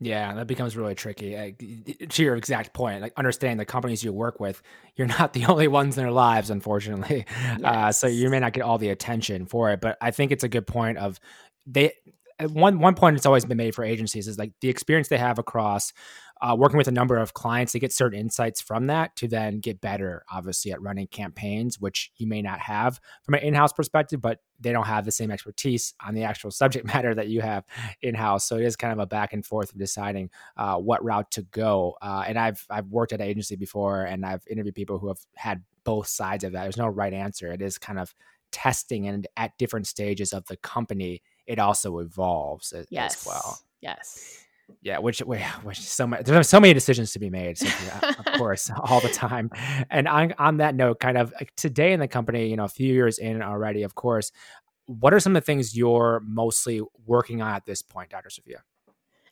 [0.00, 1.32] Yeah, that becomes really tricky.
[2.08, 4.62] to your exact point, like understanding the companies you work with,
[4.94, 7.24] you're not the only ones in their lives, unfortunately.
[7.28, 7.60] Yes.
[7.64, 9.80] Uh, so you may not get all the attention for it.
[9.80, 11.20] But I think it's a good point of
[11.66, 11.92] they
[12.46, 15.38] one one point it's always been made for agencies is like the experience they have
[15.38, 15.92] across
[16.40, 19.60] uh, working with a number of clients they get certain insights from that to then
[19.60, 24.20] get better obviously at running campaigns which you may not have from an in-house perspective
[24.20, 27.64] but they don't have the same expertise on the actual subject matter that you have
[28.02, 31.30] in-house so it is kind of a back and forth of deciding uh, what route
[31.30, 34.98] to go uh, and i've i've worked at an agency before and i've interviewed people
[34.98, 38.14] who have had both sides of that there's no right answer it is kind of
[38.50, 43.16] testing and at different stages of the company it also evolves yes.
[43.16, 43.58] as well.
[43.80, 44.44] Yes.
[44.82, 45.20] Yeah, which
[45.62, 47.60] which so many there's so many decisions to be made,
[48.02, 49.50] of course, all the time.
[49.90, 52.92] And on on that note, kind of today in the company, you know, a few
[52.92, 54.32] years in already, of course,
[54.86, 58.30] what are some of the things you're mostly working on at this point, Dr.
[58.30, 58.62] Sophia?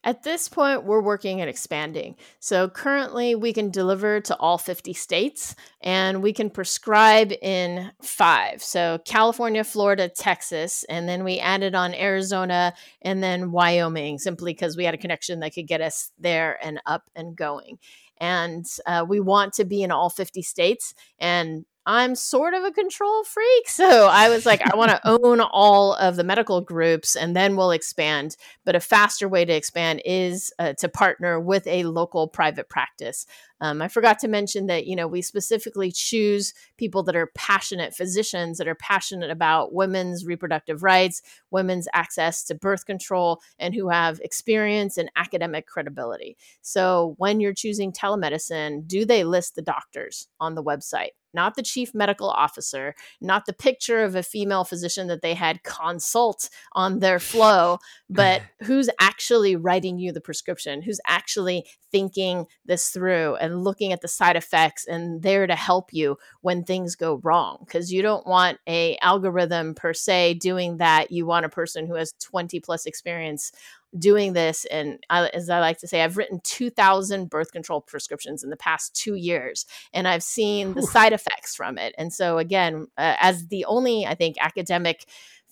[0.05, 2.17] At this point, we're working at expanding.
[2.39, 8.63] So currently, we can deliver to all 50 states and we can prescribe in five.
[8.63, 14.77] So California, Florida, Texas, and then we added on Arizona and then Wyoming simply because
[14.77, 17.79] we had a connection that could get us there and up and going.
[18.19, 20.95] And uh, we want to be in all 50 states.
[21.19, 23.47] And I'm sort of a control freak.
[23.77, 27.57] So I was like, I want to own all of the medical groups and then
[27.57, 28.37] we'll expand.
[28.65, 33.27] But a faster way to expand is uh, to partner with a local private practice.
[33.61, 37.95] Um, I forgot to mention that, you know, we specifically choose people that are passionate
[37.95, 43.89] physicians that are passionate about women's reproductive rights, women's access to birth control, and who
[43.89, 46.37] have experience and academic credibility.
[46.63, 51.11] So when you're choosing telemedicine, do they list the doctors on the website?
[51.35, 55.63] Not the chief medical officer, not the picture of a female physician that they had
[55.63, 62.91] consult on their flow, but who's actually writing you the prescription, who's actually thinking this
[62.91, 67.21] through and looking at the side effects and there to help you when things go
[67.23, 67.59] wrong.
[67.61, 71.11] Because you don't want a algorithm per se doing that.
[71.11, 73.53] You want a person who has 20 plus experience
[73.99, 78.43] doing this and I, as i like to say i've written 2000 birth control prescriptions
[78.43, 82.39] in the past two years and i've seen the side effects from it and so
[82.39, 85.07] again uh, as the only i think academic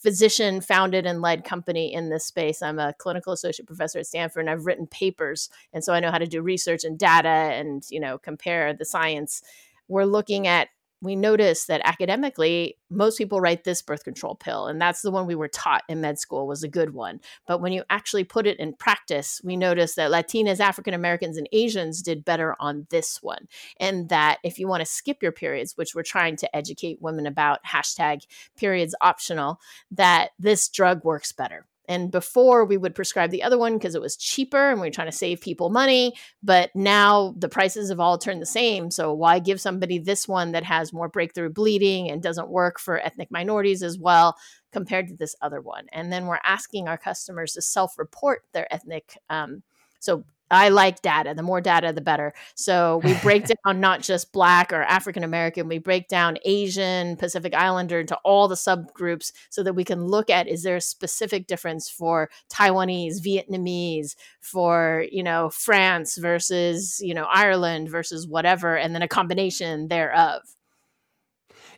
[0.04, 2.60] physician founded and led company in this space.
[2.60, 5.48] I'm a clinical associate professor at Stanford and I've written papers.
[5.72, 8.84] And so I know how to do research and data and, you know, compare the
[8.84, 9.40] science.
[9.88, 10.68] We're looking at
[11.04, 15.26] we noticed that academically most people write this birth control pill and that's the one
[15.26, 17.20] we were taught in med school was a good one.
[17.46, 21.48] But when you actually put it in practice we noticed that latinas african americans and
[21.52, 23.46] asians did better on this one
[23.78, 27.26] and that if you want to skip your periods which we're trying to educate women
[27.26, 28.22] about hashtag
[28.56, 33.74] periods optional that this drug works better and before we would prescribe the other one
[33.74, 36.14] because it was cheaper and we were trying to save people money.
[36.42, 38.90] But now the prices have all turned the same.
[38.90, 43.00] So why give somebody this one that has more breakthrough bleeding and doesn't work for
[43.00, 44.36] ethnic minorities as well
[44.72, 45.86] compared to this other one?
[45.92, 49.18] And then we're asking our customers to self report their ethnic.
[49.28, 49.62] Um,
[50.00, 51.34] so I like data.
[51.34, 52.34] The more data, the better.
[52.54, 57.54] So we break down not just Black or African American, we break down Asian, Pacific
[57.54, 61.46] Islander into all the subgroups so that we can look at is there a specific
[61.46, 68.94] difference for Taiwanese, Vietnamese, for, you know, France versus, you know, Ireland versus whatever, and
[68.94, 70.42] then a combination thereof.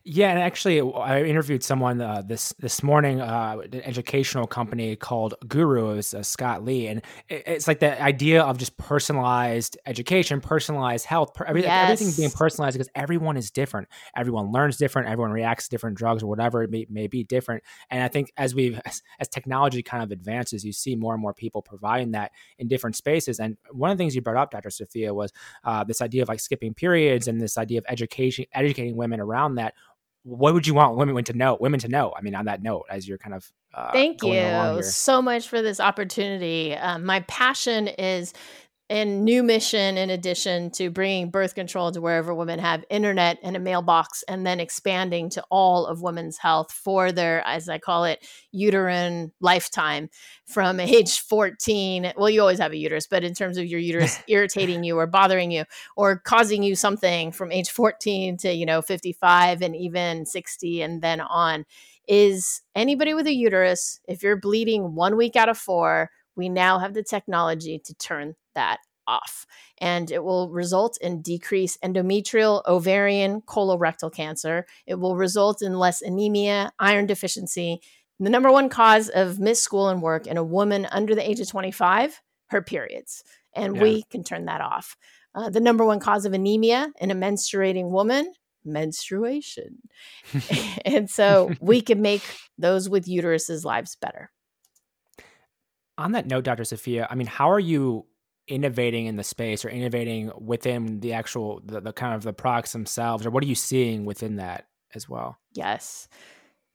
[0.08, 5.34] Yeah, and actually, I interviewed someone uh, this this morning, uh, an educational company called
[5.48, 5.90] Guru.
[5.90, 10.40] It was uh, Scott Lee, and it, it's like the idea of just personalized education,
[10.40, 11.90] personalized health, per, everything, yes.
[11.90, 13.88] everything being personalized because everyone is different.
[14.16, 15.08] Everyone learns different.
[15.08, 17.64] Everyone reacts to different drugs or whatever it may, may be different.
[17.90, 21.20] And I think as we as, as technology kind of advances, you see more and
[21.20, 23.40] more people providing that in different spaces.
[23.40, 24.70] And one of the things you brought up, Dr.
[24.70, 25.32] Sophia, was
[25.64, 29.56] uh, this idea of like skipping periods and this idea of education, educating women around
[29.56, 29.74] that
[30.26, 32.84] what would you want women to know women to know i mean on that note
[32.90, 36.74] as you're kind of uh, thank you so much for this opportunity.
[36.74, 38.32] Um, my passion is
[38.88, 43.56] and new mission in addition to bringing birth control to wherever women have internet and
[43.56, 48.04] a mailbox and then expanding to all of women's health for their as i call
[48.04, 50.08] it uterine lifetime
[50.46, 54.20] from age 14 well you always have a uterus but in terms of your uterus
[54.28, 55.64] irritating you or bothering you
[55.96, 61.02] or causing you something from age 14 to you know 55 and even 60 and
[61.02, 61.64] then on
[62.06, 66.78] is anybody with a uterus if you're bleeding one week out of four we now
[66.78, 69.46] have the technology to turn that off.
[69.78, 74.66] And it will result in decreased endometrial, ovarian, colorectal cancer.
[74.86, 77.80] It will result in less anemia, iron deficiency.
[78.18, 81.40] The number one cause of missed school and work in a woman under the age
[81.40, 83.22] of 25, her periods.
[83.54, 83.82] And yeah.
[83.82, 84.96] we can turn that off.
[85.34, 88.32] Uh, the number one cause of anemia in a menstruating woman,
[88.64, 89.78] menstruation.
[90.84, 92.22] and so we can make
[92.58, 94.30] those with uteruses lives better.
[95.98, 96.64] On that note, Dr.
[96.64, 98.06] Sophia, I mean, how are you
[98.48, 102.72] innovating in the space or innovating within the actual the, the kind of the products
[102.72, 106.08] themselves or what are you seeing within that as well yes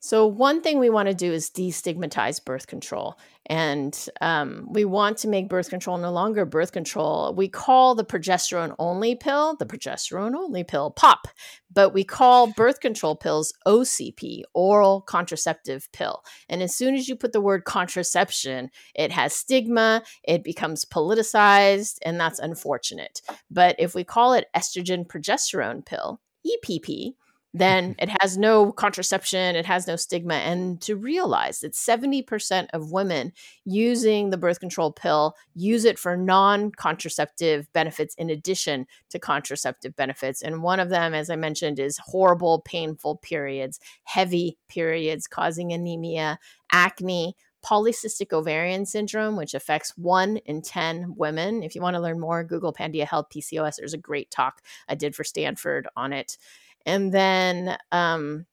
[0.04, 3.20] so, one thing we want to do is destigmatize birth control.
[3.46, 7.32] And um, we want to make birth control no longer birth control.
[7.32, 11.28] We call the progesterone only pill the progesterone only pill, POP,
[11.72, 16.24] but we call birth control pills OCP, oral contraceptive pill.
[16.48, 21.98] And as soon as you put the word contraception, it has stigma, it becomes politicized,
[22.04, 23.22] and that's unfortunate.
[23.52, 27.14] But if we call it estrogen progesterone pill, EPP,
[27.54, 28.02] then mm-hmm.
[28.02, 30.34] it has no contraception, it has no stigma.
[30.34, 33.32] And to realize that 70% of women
[33.64, 39.94] using the birth control pill use it for non contraceptive benefits in addition to contraceptive
[39.96, 40.42] benefits.
[40.42, 46.38] And one of them, as I mentioned, is horrible, painful periods, heavy periods causing anemia,
[46.70, 51.62] acne, polycystic ovarian syndrome, which affects one in 10 women.
[51.62, 53.76] If you want to learn more, Google Pandia Health PCOS.
[53.76, 56.38] There's a great talk I did for Stanford on it
[56.86, 58.46] and then um,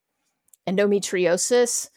[0.68, 1.89] endometriosis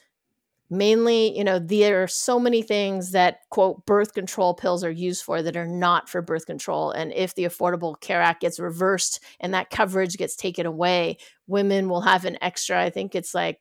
[0.72, 5.22] mainly you know there are so many things that quote birth control pills are used
[5.22, 9.22] for that are not for birth control and if the affordable care act gets reversed
[9.38, 13.60] and that coverage gets taken away women will have an extra i think it's like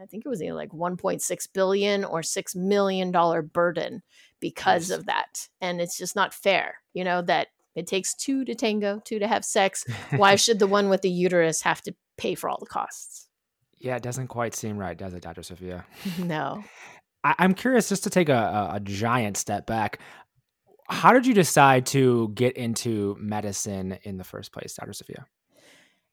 [0.00, 4.00] i think it was either like 1.6 billion or 6 million dollar burden
[4.38, 4.98] because yes.
[4.98, 9.00] of that and it's just not fair you know that it takes two to tango,
[9.04, 9.84] two to have sex.
[10.16, 13.28] Why should the one with the uterus have to pay for all the costs?
[13.78, 15.42] Yeah, it doesn't quite seem right, does it, Dr.
[15.42, 15.84] Sophia?
[16.18, 16.64] No.
[17.22, 18.32] I- am curious just to take a,
[18.72, 20.00] a, a giant step back.
[20.88, 24.92] How did you decide to get into medicine in the first place, Dr.
[24.92, 25.26] Sophia?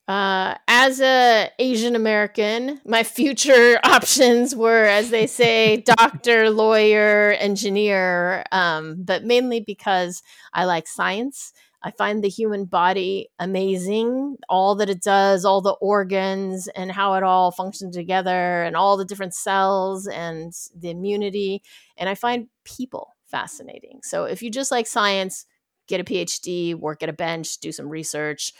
[0.08, 8.44] Uh, as a Asian American, my future options were, as they say, doctor, lawyer, engineer,
[8.52, 10.22] um, but mainly because
[10.54, 11.54] I like science.
[11.86, 17.14] I find the human body amazing, all that it does, all the organs, and how
[17.16, 21.62] it all functions together, and all the different cells and the immunity.
[21.98, 24.00] And I find people fascinating.
[24.04, 25.46] So if you just like science,
[25.88, 28.54] get a PhD, work at a bench, do some research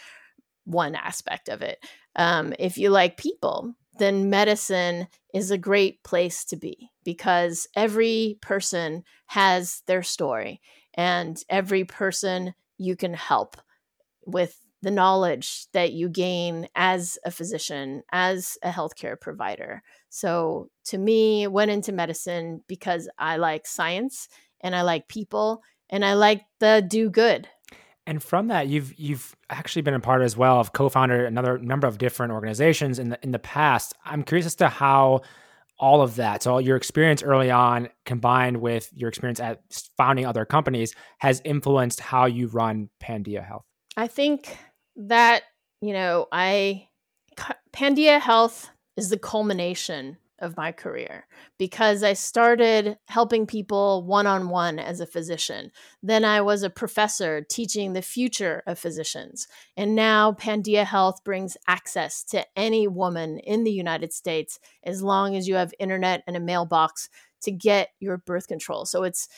[0.64, 1.78] one aspect of it.
[2.16, 8.38] Um, if you like people, then medicine is a great place to be because every
[8.40, 10.60] person has their story
[10.94, 13.56] and every person you can help
[14.26, 19.82] with the knowledge that you gain as a physician, as a healthcare provider.
[20.10, 24.28] So to me, went into medicine because I like science
[24.60, 27.48] and I like people and I like the do good.
[28.06, 31.86] And from that, you've you've actually been a part as well of co-founder another number
[31.86, 33.94] of different organizations in the in the past.
[34.04, 35.22] I'm curious as to how
[35.78, 39.62] all of that, so all your experience early on, combined with your experience at
[39.96, 43.64] founding other companies, has influenced how you run Pandia Health.
[43.96, 44.56] I think
[44.96, 45.42] that
[45.80, 46.88] you know, I
[47.72, 51.26] Pandia Health is the culmination of my career
[51.58, 55.72] because I started helping people one on one as a physician.
[56.02, 59.48] Then I was a professor teaching the future of physicians.
[59.76, 65.34] And now Pandia Health brings access to any woman in the United States as long
[65.34, 67.08] as you have internet and a mailbox
[67.42, 68.84] to get your birth control.
[68.84, 69.28] So it's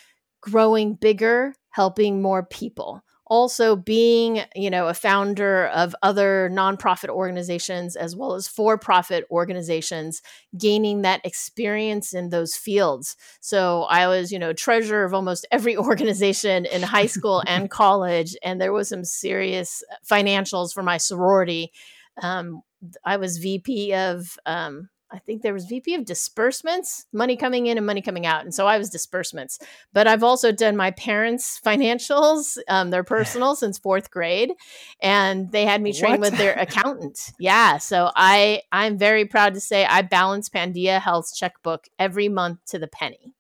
[0.41, 7.97] growing bigger, helping more people also being you know a founder of other nonprofit organizations
[7.97, 10.23] as well as for-profit organizations
[10.57, 13.17] gaining that experience in those fields.
[13.41, 18.37] So i was you know treasurer of almost every organization in high school and college
[18.43, 21.73] and there was some serious financials for my sorority.
[22.23, 22.63] Um,
[23.05, 27.77] i was vp of um, I think there was VP of disbursements, money coming in
[27.77, 28.43] and money coming out.
[28.43, 29.59] And so I was disbursements.
[29.93, 34.53] But I've also done my parents' financials, um, their personal since fourth grade.
[35.01, 37.33] And they had me trained with their accountant.
[37.39, 37.79] Yeah.
[37.79, 42.79] So I I'm very proud to say I balance Pandia Health's checkbook every month to
[42.79, 43.35] the penny.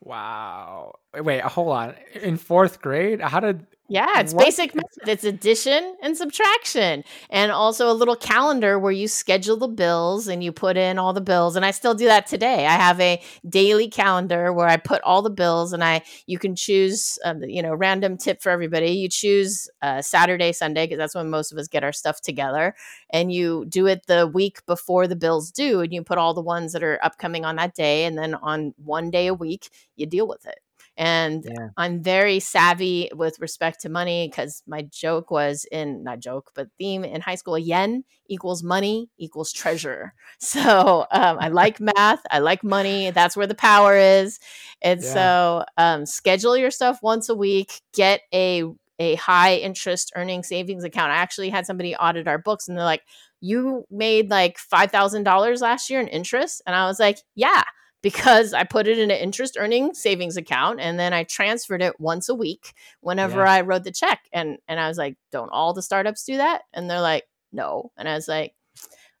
[0.00, 0.94] Wow.
[1.16, 1.94] Wait, hold on.
[2.14, 3.20] In fourth grade?
[3.20, 4.46] How did yeah, it's what?
[4.46, 5.08] basic method.
[5.08, 7.04] It's addition and subtraction.
[7.28, 11.12] And also a little calendar where you schedule the bills and you put in all
[11.12, 11.54] the bills.
[11.54, 12.66] And I still do that today.
[12.66, 16.56] I have a daily calendar where I put all the bills and I you can
[16.56, 18.92] choose um, you know, random tip for everybody.
[18.92, 22.74] You choose uh, Saturday, Sunday because that's when most of us get our stuff together
[23.10, 26.40] and you do it the week before the bills due and you put all the
[26.40, 30.06] ones that are upcoming on that day and then on one day a week you
[30.06, 30.63] deal with it.
[30.96, 31.68] And yeah.
[31.76, 36.68] I'm very savvy with respect to money because my joke was in not joke, but
[36.78, 40.14] theme in high school yen equals money equals treasure.
[40.38, 42.20] So um, I like math.
[42.30, 43.10] I like money.
[43.10, 44.38] That's where the power is.
[44.82, 45.12] And yeah.
[45.12, 47.80] so um, schedule your stuff once a week.
[47.94, 48.64] Get a
[48.98, 51.10] a high interest earning savings account.
[51.10, 53.02] I actually had somebody audit our books and they're like,
[53.40, 56.62] you made like $5,000 last year in interest.
[56.66, 57.64] And I was like, yeah
[58.04, 61.98] because I put it in an interest earning savings account and then I transferred it
[61.98, 63.50] once a week whenever yeah.
[63.50, 64.28] I wrote the check.
[64.30, 66.64] And and I was like, don't all the startups do that?
[66.74, 67.92] And they're like, no.
[67.96, 68.52] And I was like,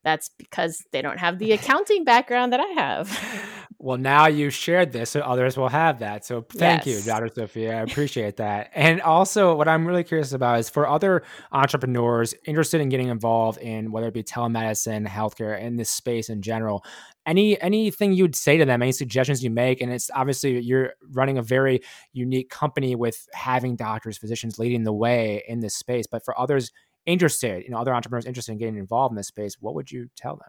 [0.04, 3.50] that's because they don't have the accounting background that I have.
[3.84, 6.24] Well, now you shared this, so others will have that.
[6.24, 7.04] So thank yes.
[7.04, 7.28] you, Dr.
[7.28, 7.76] Sophia.
[7.76, 8.70] I appreciate that.
[8.74, 13.60] And also, what I'm really curious about is for other entrepreneurs interested in getting involved
[13.60, 16.82] in whether it be telemedicine, healthcare, in this space in general,
[17.26, 21.36] any anything you'd say to them, any suggestions you make, and it's obviously you're running
[21.36, 21.82] a very
[22.14, 26.06] unique company with having doctors, physicians leading the way in this space.
[26.06, 26.72] But for others
[27.06, 30.08] interested, you know, other entrepreneurs interested in getting involved in this space, what would you
[30.16, 30.48] tell them?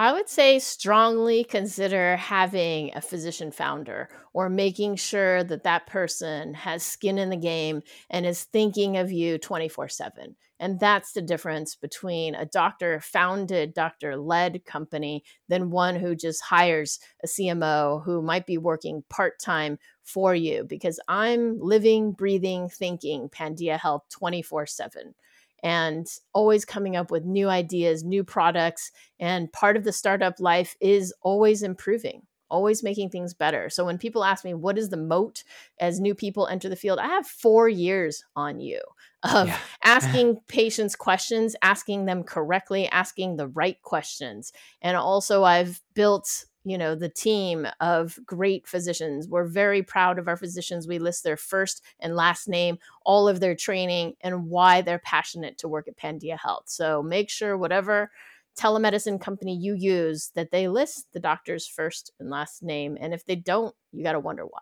[0.00, 6.54] I would say strongly consider having a physician founder or making sure that that person
[6.54, 10.36] has skin in the game and is thinking of you 24 7.
[10.58, 16.44] And that's the difference between a doctor founded, doctor led company than one who just
[16.44, 22.70] hires a CMO who might be working part time for you because I'm living, breathing,
[22.70, 25.14] thinking Pandia Health 24 7
[25.62, 28.90] and always coming up with new ideas, new products.
[29.18, 33.68] And part of the startup life is always improving, always making things better.
[33.70, 35.44] So when people ask me, what is the moat
[35.78, 36.98] as new people enter the field?
[36.98, 38.80] I have four years on you
[39.22, 39.58] of yeah.
[39.84, 44.52] asking patients questions, asking them correctly, asking the right questions.
[44.80, 49.28] And also, I've built you know the team of great physicians.
[49.28, 50.86] We're very proud of our physicians.
[50.86, 55.58] We list their first and last name all of their training and why they're passionate
[55.58, 56.64] to work at pandia health.
[56.66, 58.10] So make sure whatever
[58.58, 63.24] telemedicine company you use that they list the doctor's first and last name and if
[63.24, 64.60] they don't you got to wonder why.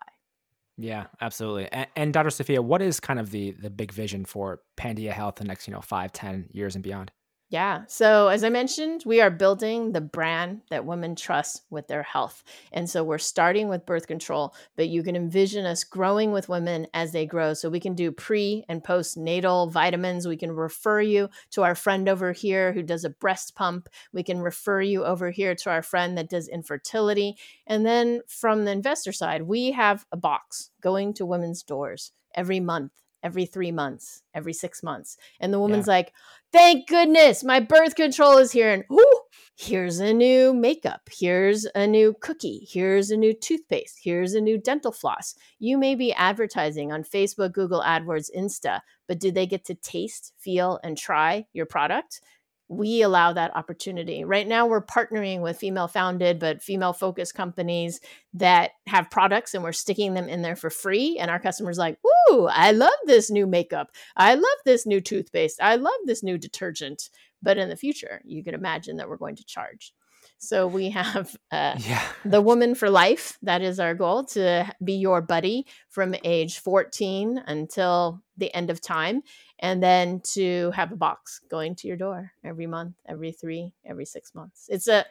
[0.76, 1.68] Yeah absolutely.
[1.72, 5.36] And, and, dr sophia what is kind of the the big vision for pandia health
[5.36, 7.10] the next you know five ten years and beyond
[7.50, 7.84] Yeah.
[7.88, 12.44] So, as I mentioned, we are building the brand that women trust with their health.
[12.72, 16.88] And so, we're starting with birth control, but you can envision us growing with women
[16.92, 17.54] as they grow.
[17.54, 20.28] So, we can do pre and postnatal vitamins.
[20.28, 23.88] We can refer you to our friend over here who does a breast pump.
[24.12, 27.38] We can refer you over here to our friend that does infertility.
[27.66, 32.60] And then, from the investor side, we have a box going to women's doors every
[32.60, 32.92] month
[33.22, 35.16] every three months, every six months.
[35.40, 35.94] And the woman's yeah.
[35.94, 36.12] like,
[36.52, 38.70] thank goodness my birth control is here.
[38.70, 39.20] And ooh,
[39.56, 41.08] here's a new makeup.
[41.10, 42.66] Here's a new cookie.
[42.70, 44.00] Here's a new toothpaste.
[44.02, 45.34] Here's a new dental floss.
[45.58, 50.32] You may be advertising on Facebook, Google AdWords, Insta, but do they get to taste,
[50.38, 52.20] feel, and try your product?
[52.68, 54.24] We allow that opportunity.
[54.24, 58.00] Right now, we're partnering with female founded but female focused companies
[58.34, 61.18] that have products and we're sticking them in there for free.
[61.18, 63.90] And our customers like, Woo, I love this new makeup.
[64.16, 65.60] I love this new toothpaste.
[65.62, 67.10] I love this new detergent.
[67.42, 69.92] But in the future, you can imagine that we're going to charge.
[70.38, 72.02] So we have uh, yeah.
[72.24, 73.38] the woman for life.
[73.42, 78.80] That is our goal to be your buddy from age 14 until the end of
[78.80, 79.22] time.
[79.58, 84.04] And then to have a box going to your door every month, every three, every
[84.04, 84.66] six months.
[84.68, 85.04] It's a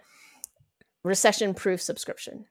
[1.04, 2.46] recession proof subscription.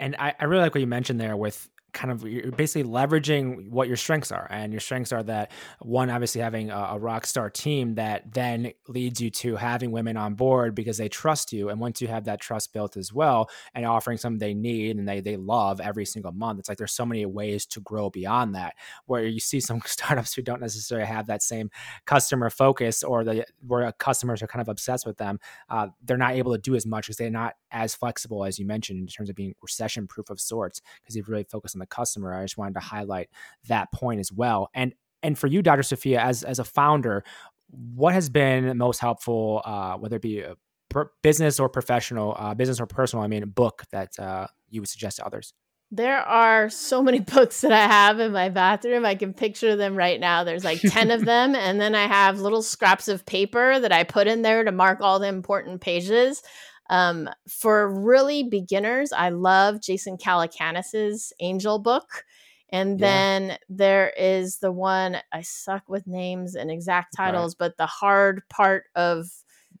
[0.00, 3.68] And I, I really like what you mentioned there with kind of you're basically leveraging
[3.70, 7.26] what your strengths are and your strengths are that one obviously having a, a, rock
[7.26, 11.68] star team that then leads you to having women on board because they trust you
[11.68, 15.08] and once you have that trust built as well and offering something they need and
[15.08, 18.54] they they love every single month it's like there's so many ways to grow beyond
[18.54, 18.74] that
[19.06, 21.70] where you see some startups who don't necessarily have that same
[22.06, 25.38] customer focus or the where customers are kind of obsessed with them
[25.68, 28.66] uh, they're not able to do as much because they're not as flexible as you
[28.66, 31.86] mentioned in terms of being recession proof of sorts because you've really focused on the
[31.86, 32.34] customer.
[32.34, 33.28] I just wanted to highlight
[33.68, 34.68] that point as well.
[34.74, 35.82] And and for you, Dr.
[35.82, 37.24] Sophia, as as a founder,
[37.68, 40.56] what has been most helpful, uh, whether it be a
[40.88, 43.24] per- business or professional, uh, business or personal?
[43.24, 45.52] I mean, a book that uh, you would suggest to others.
[45.92, 49.04] There are so many books that I have in my bathroom.
[49.04, 50.44] I can picture them right now.
[50.44, 51.54] There's like 10 of them.
[51.54, 55.00] And then I have little scraps of paper that I put in there to mark
[55.00, 56.42] all the important pages.
[56.90, 62.24] Um, for really beginners, I love Jason Calacanis's Angel book.
[62.72, 63.56] And then yeah.
[63.68, 67.70] there is the one I suck with names and exact titles, right.
[67.70, 69.26] but the hard part of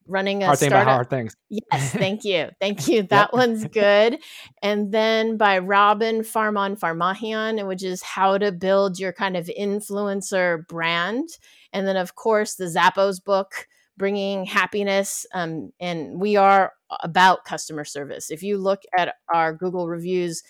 [0.06, 0.84] running a hard startup.
[0.84, 1.36] hard things.
[1.48, 3.02] Yes, thank you, thank you.
[3.04, 3.32] That yep.
[3.32, 4.18] one's good.
[4.62, 10.66] And then by Robin Farman Farmahian, which is how to build your kind of influencer
[10.66, 11.28] brand.
[11.72, 13.68] And then of course the Zappos book
[14.00, 15.26] bringing happiness.
[15.34, 16.72] Um, and we are
[17.02, 18.30] about customer service.
[18.30, 20.42] If you look at our Google reviews,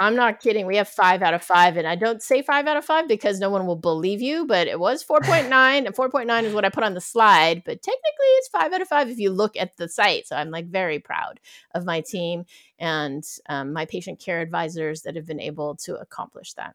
[0.00, 0.64] I'm not kidding.
[0.64, 1.76] We have five out of five.
[1.76, 4.68] And I don't say five out of five because no one will believe you, but
[4.68, 5.50] it was 4.9.
[5.50, 7.62] and 4.9 is what I put on the slide.
[7.62, 10.26] But technically, it's five out of five if you look at the site.
[10.26, 11.40] So I'm like very proud
[11.74, 12.44] of my team
[12.78, 16.74] and um, my patient care advisors that have been able to accomplish that.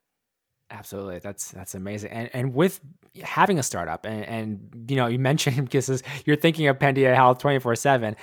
[0.74, 2.12] Absolutely, that's that's amazing.
[2.12, 2.80] And and with
[3.22, 7.38] having a startup, and, and you know, you mentioned because you're thinking of Pandia Health
[7.38, 8.16] twenty four seven.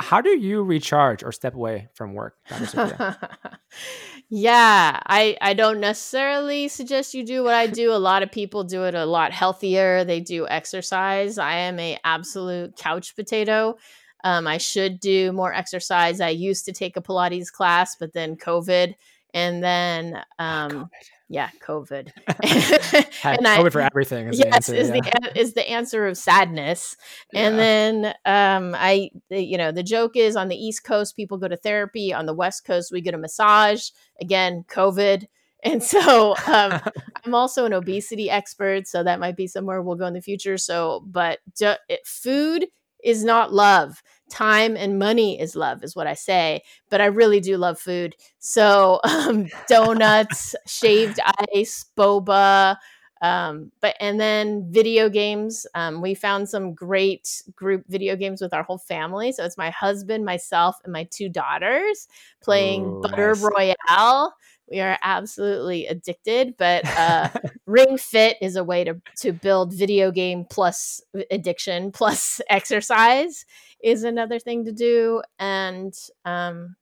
[0.00, 2.36] How do you recharge or step away from work,
[4.28, 7.92] yeah, I I don't necessarily suggest you do what I do.
[7.92, 10.04] A lot of people do it a lot healthier.
[10.04, 11.36] They do exercise.
[11.36, 13.76] I am a absolute couch potato.
[14.22, 16.20] Um, I should do more exercise.
[16.20, 18.94] I used to take a Pilates class, but then COVID,
[19.34, 20.90] and then um, COVID
[21.28, 22.10] yeah, COVID.
[22.26, 24.28] and COVID I, for everything.
[24.28, 25.00] Is yes, the answer, is yeah.
[25.22, 26.96] the is the answer of sadness.
[27.34, 27.60] And yeah.
[27.60, 31.48] then um, I, the, you know, the joke is on the East Coast, people go
[31.48, 32.14] to therapy.
[32.14, 33.90] On the West Coast, we get a massage.
[34.20, 35.26] Again, COVID.
[35.64, 36.80] And so um,
[37.24, 40.56] I'm also an obesity expert, so that might be somewhere we'll go in the future.
[40.56, 42.68] So, but it, food
[43.02, 44.00] is not love.
[44.28, 46.62] Time and money is love, is what I say.
[46.90, 48.14] But I really do love food.
[48.38, 51.18] So um, donuts, shaved
[51.54, 52.76] ice, boba,
[53.20, 55.66] um, but and then video games.
[55.74, 59.32] Um, we found some great group video games with our whole family.
[59.32, 62.06] So it's my husband, myself, and my two daughters
[62.40, 63.42] playing Ooh, Butter nice.
[63.42, 64.34] Royale.
[64.70, 67.30] We are absolutely addicted, but uh,
[67.66, 71.00] Ring Fit is a way to to build video game plus
[71.30, 73.44] addiction plus exercise
[73.82, 75.94] is another thing to do, and
[76.24, 76.76] um,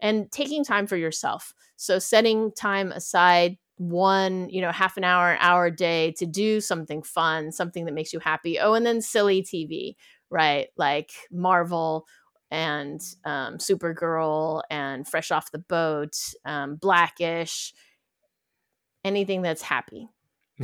[0.00, 1.52] and taking time for yourself.
[1.76, 6.60] So setting time aside one you know half an hour hour a day to do
[6.60, 9.94] something fun something that makes you happy oh and then silly tv
[10.30, 12.06] right like marvel
[12.50, 17.72] and um, Supergirl and Fresh Off the Boat, um, Blackish,
[19.04, 20.08] anything that's happy.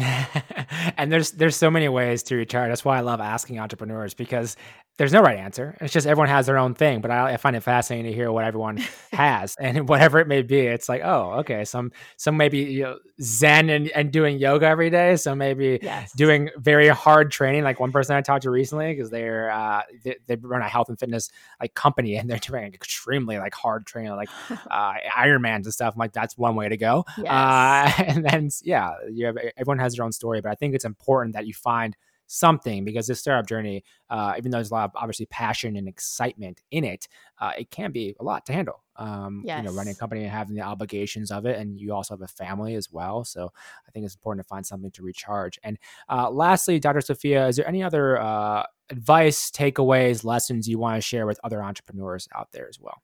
[0.97, 2.70] and there's there's so many ways to recharge.
[2.70, 4.57] That's why I love asking entrepreneurs because
[4.99, 5.76] there's no right answer.
[5.80, 7.01] It's just everyone has their own thing.
[7.01, 8.76] But I, I, find it fascinating to hear what everyone
[9.12, 11.64] has, and whatever it may be, it's like, oh, okay.
[11.64, 15.16] Some some maybe you know, Zen and, and doing yoga every day.
[15.16, 16.12] So maybe yes.
[16.12, 17.64] doing very hard training.
[17.64, 20.90] Like one person I talked to recently, because they're uh, they, they, run a health
[20.90, 24.28] and fitness like company, and they're doing extremely like hard training, like
[24.70, 25.95] uh, Ironmans and stuff.
[25.95, 27.05] I'm like, that's one way to go.
[27.16, 27.28] Yes.
[27.28, 30.84] Uh, and then yeah, you have everyone has their own story, but I think it's
[30.84, 31.97] important that you find
[32.33, 35.87] something because this startup journey, uh, even though there's a lot of obviously passion and
[35.87, 37.07] excitement in it,
[37.41, 38.83] uh, it can be a lot to handle.
[38.97, 39.59] Um, yes.
[39.59, 42.22] You know, running a company and having the obligations of it, and you also have
[42.22, 43.24] a family as well.
[43.24, 43.53] So
[43.87, 45.59] I think it's important to find something to recharge.
[45.62, 45.78] And
[46.09, 47.03] uh, lastly, Dr.
[47.03, 51.62] Sophia, is there any other uh, advice, takeaways, lessons you want to share with other
[51.62, 53.03] entrepreneurs out there as well?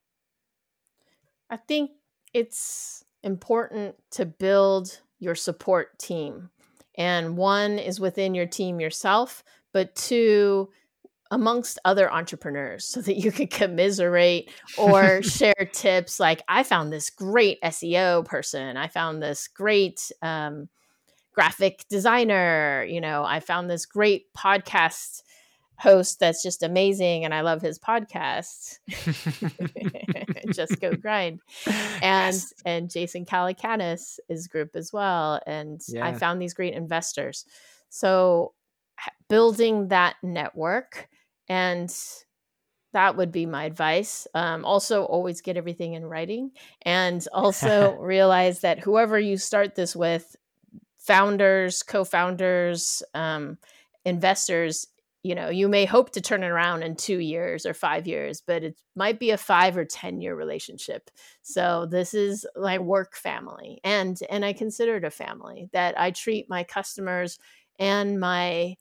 [1.51, 1.91] I think
[2.33, 6.51] it's important to build your support team
[6.99, 10.69] and one is within your team yourself, but two,
[11.31, 17.11] amongst other entrepreneurs so that you could commiserate or share tips like i found this
[17.11, 18.79] great seo person.
[18.79, 20.71] I found this great um,
[21.35, 22.87] graphic designer.
[22.89, 25.23] You know i found this great podcast
[25.79, 28.79] host that's just amazing and I love his podcast.
[30.53, 31.41] just go grind.
[32.03, 32.53] And yes.
[32.64, 35.41] and Jason Calacanis is group as well.
[35.47, 36.07] And yeah.
[36.07, 37.45] I found these great investors.
[37.89, 38.55] So
[39.29, 41.09] building that network
[41.49, 41.95] and
[42.93, 44.26] that would be my advice.
[44.35, 46.53] Um, also, always get everything in writing,
[46.83, 50.37] and also realize that whoever you start this with,
[50.97, 53.59] founders, co-founders, um,
[54.05, 54.87] investors,
[55.23, 58.43] you know you may hope to turn it around in two years or five years
[58.47, 61.11] but it might be a five or ten year relationship.
[61.43, 66.11] So this is my work family and and i consider it a family that i
[66.11, 67.39] treat my customers
[67.79, 68.77] and my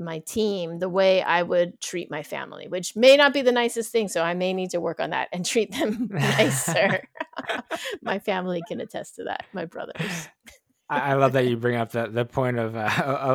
[0.00, 3.92] my team the way i would treat my family which may not be the nicest
[3.92, 7.06] thing so i may need to work on that and treat them nicer.
[8.02, 10.28] My family can attest to that my brothers
[11.00, 12.88] I love that you bring up the the point of uh,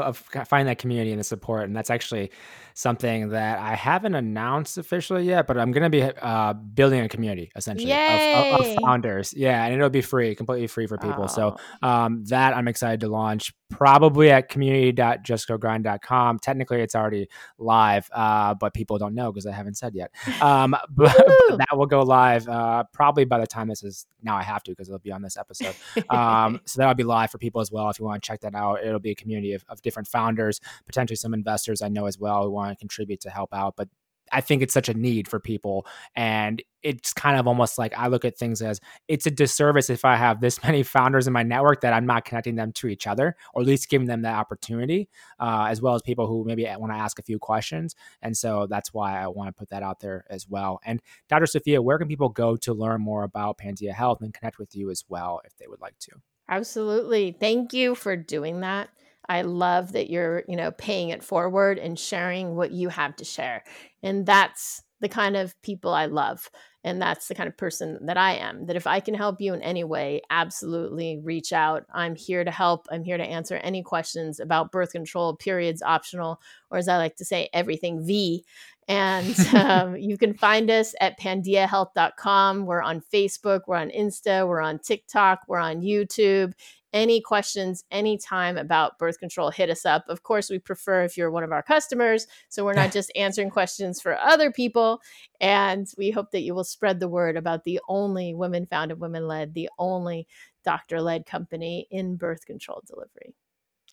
[0.06, 2.32] of finding that community and the support, and that's actually
[2.74, 7.10] something that I haven't announced officially yet, but I'm going to be uh, building a
[7.10, 9.34] community essentially of, of, of, founders.
[9.36, 11.26] Yeah, and it'll be free, completely free for people.
[11.26, 11.28] Oh.
[11.28, 16.40] So um, that I'm excited to launch probably at community.justgogrind.com.
[16.40, 20.12] Technically, it's already live, uh, but people don't know because I haven't said yet.
[20.42, 24.06] Um, but, but, that will go live uh, probably by the time this is.
[24.22, 25.76] Now I have to because it'll be on this episode.
[26.10, 27.90] Um, so that'll be live for people as well.
[27.90, 30.60] If you want to check that out, it'll be a community of, of different founders,
[30.86, 33.76] potentially some investors I know as well who want want to contribute to help out.
[33.76, 33.90] But
[34.32, 35.86] I think it's such a need for people.
[36.16, 40.06] And it's kind of almost like I look at things as it's a disservice if
[40.06, 43.08] I have this many founders in my network that I'm not connecting them to each
[43.08, 45.10] other, or at least giving them that opportunity,
[45.40, 47.96] uh, as well as people who maybe want to ask a few questions.
[48.22, 50.80] And so that's why I want to put that out there as well.
[50.86, 51.46] And Dr.
[51.46, 54.90] Sophia, where can people go to learn more about Pandia Health and connect with you
[54.90, 56.12] as well if they would like to?
[56.48, 57.36] Absolutely.
[57.40, 58.90] Thank you for doing that.
[59.30, 63.26] I love that you're, you know, paying it forward and sharing what you have to
[63.26, 63.64] share.
[64.02, 66.50] And that's the kind of people I love.
[66.84, 68.66] And that's the kind of person that I am.
[68.66, 71.84] That if I can help you in any way, absolutely reach out.
[71.94, 72.88] I'm here to help.
[72.90, 77.18] I'm here to answer any questions about birth control, periods optional, or as I like
[77.18, 78.44] to say, everything V.
[78.88, 82.66] And um, you can find us at pandiahealth.com.
[82.66, 86.54] We're on Facebook, we're on Insta, we're on TikTok, we're on YouTube
[86.94, 90.06] any questions anytime about birth control, hit us up.
[90.08, 93.50] Of course, we prefer if you're one of our customers, so we're not just answering
[93.50, 95.02] questions for other people.
[95.40, 99.28] And we hope that you will spread the word about the only women founded, women
[99.28, 100.28] led, the only
[100.64, 103.34] doctor led company in birth control delivery.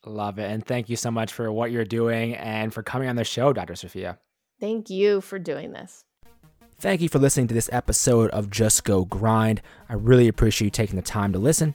[0.05, 0.51] Love it.
[0.51, 3.53] And thank you so much for what you're doing and for coming on the show,
[3.53, 3.75] Dr.
[3.75, 4.19] Sophia.
[4.61, 6.05] Thank you for doing this.
[6.79, 9.63] Thank you for listening to this episode of Just Go Grind.
[9.89, 11.75] I really appreciate you taking the time to listen.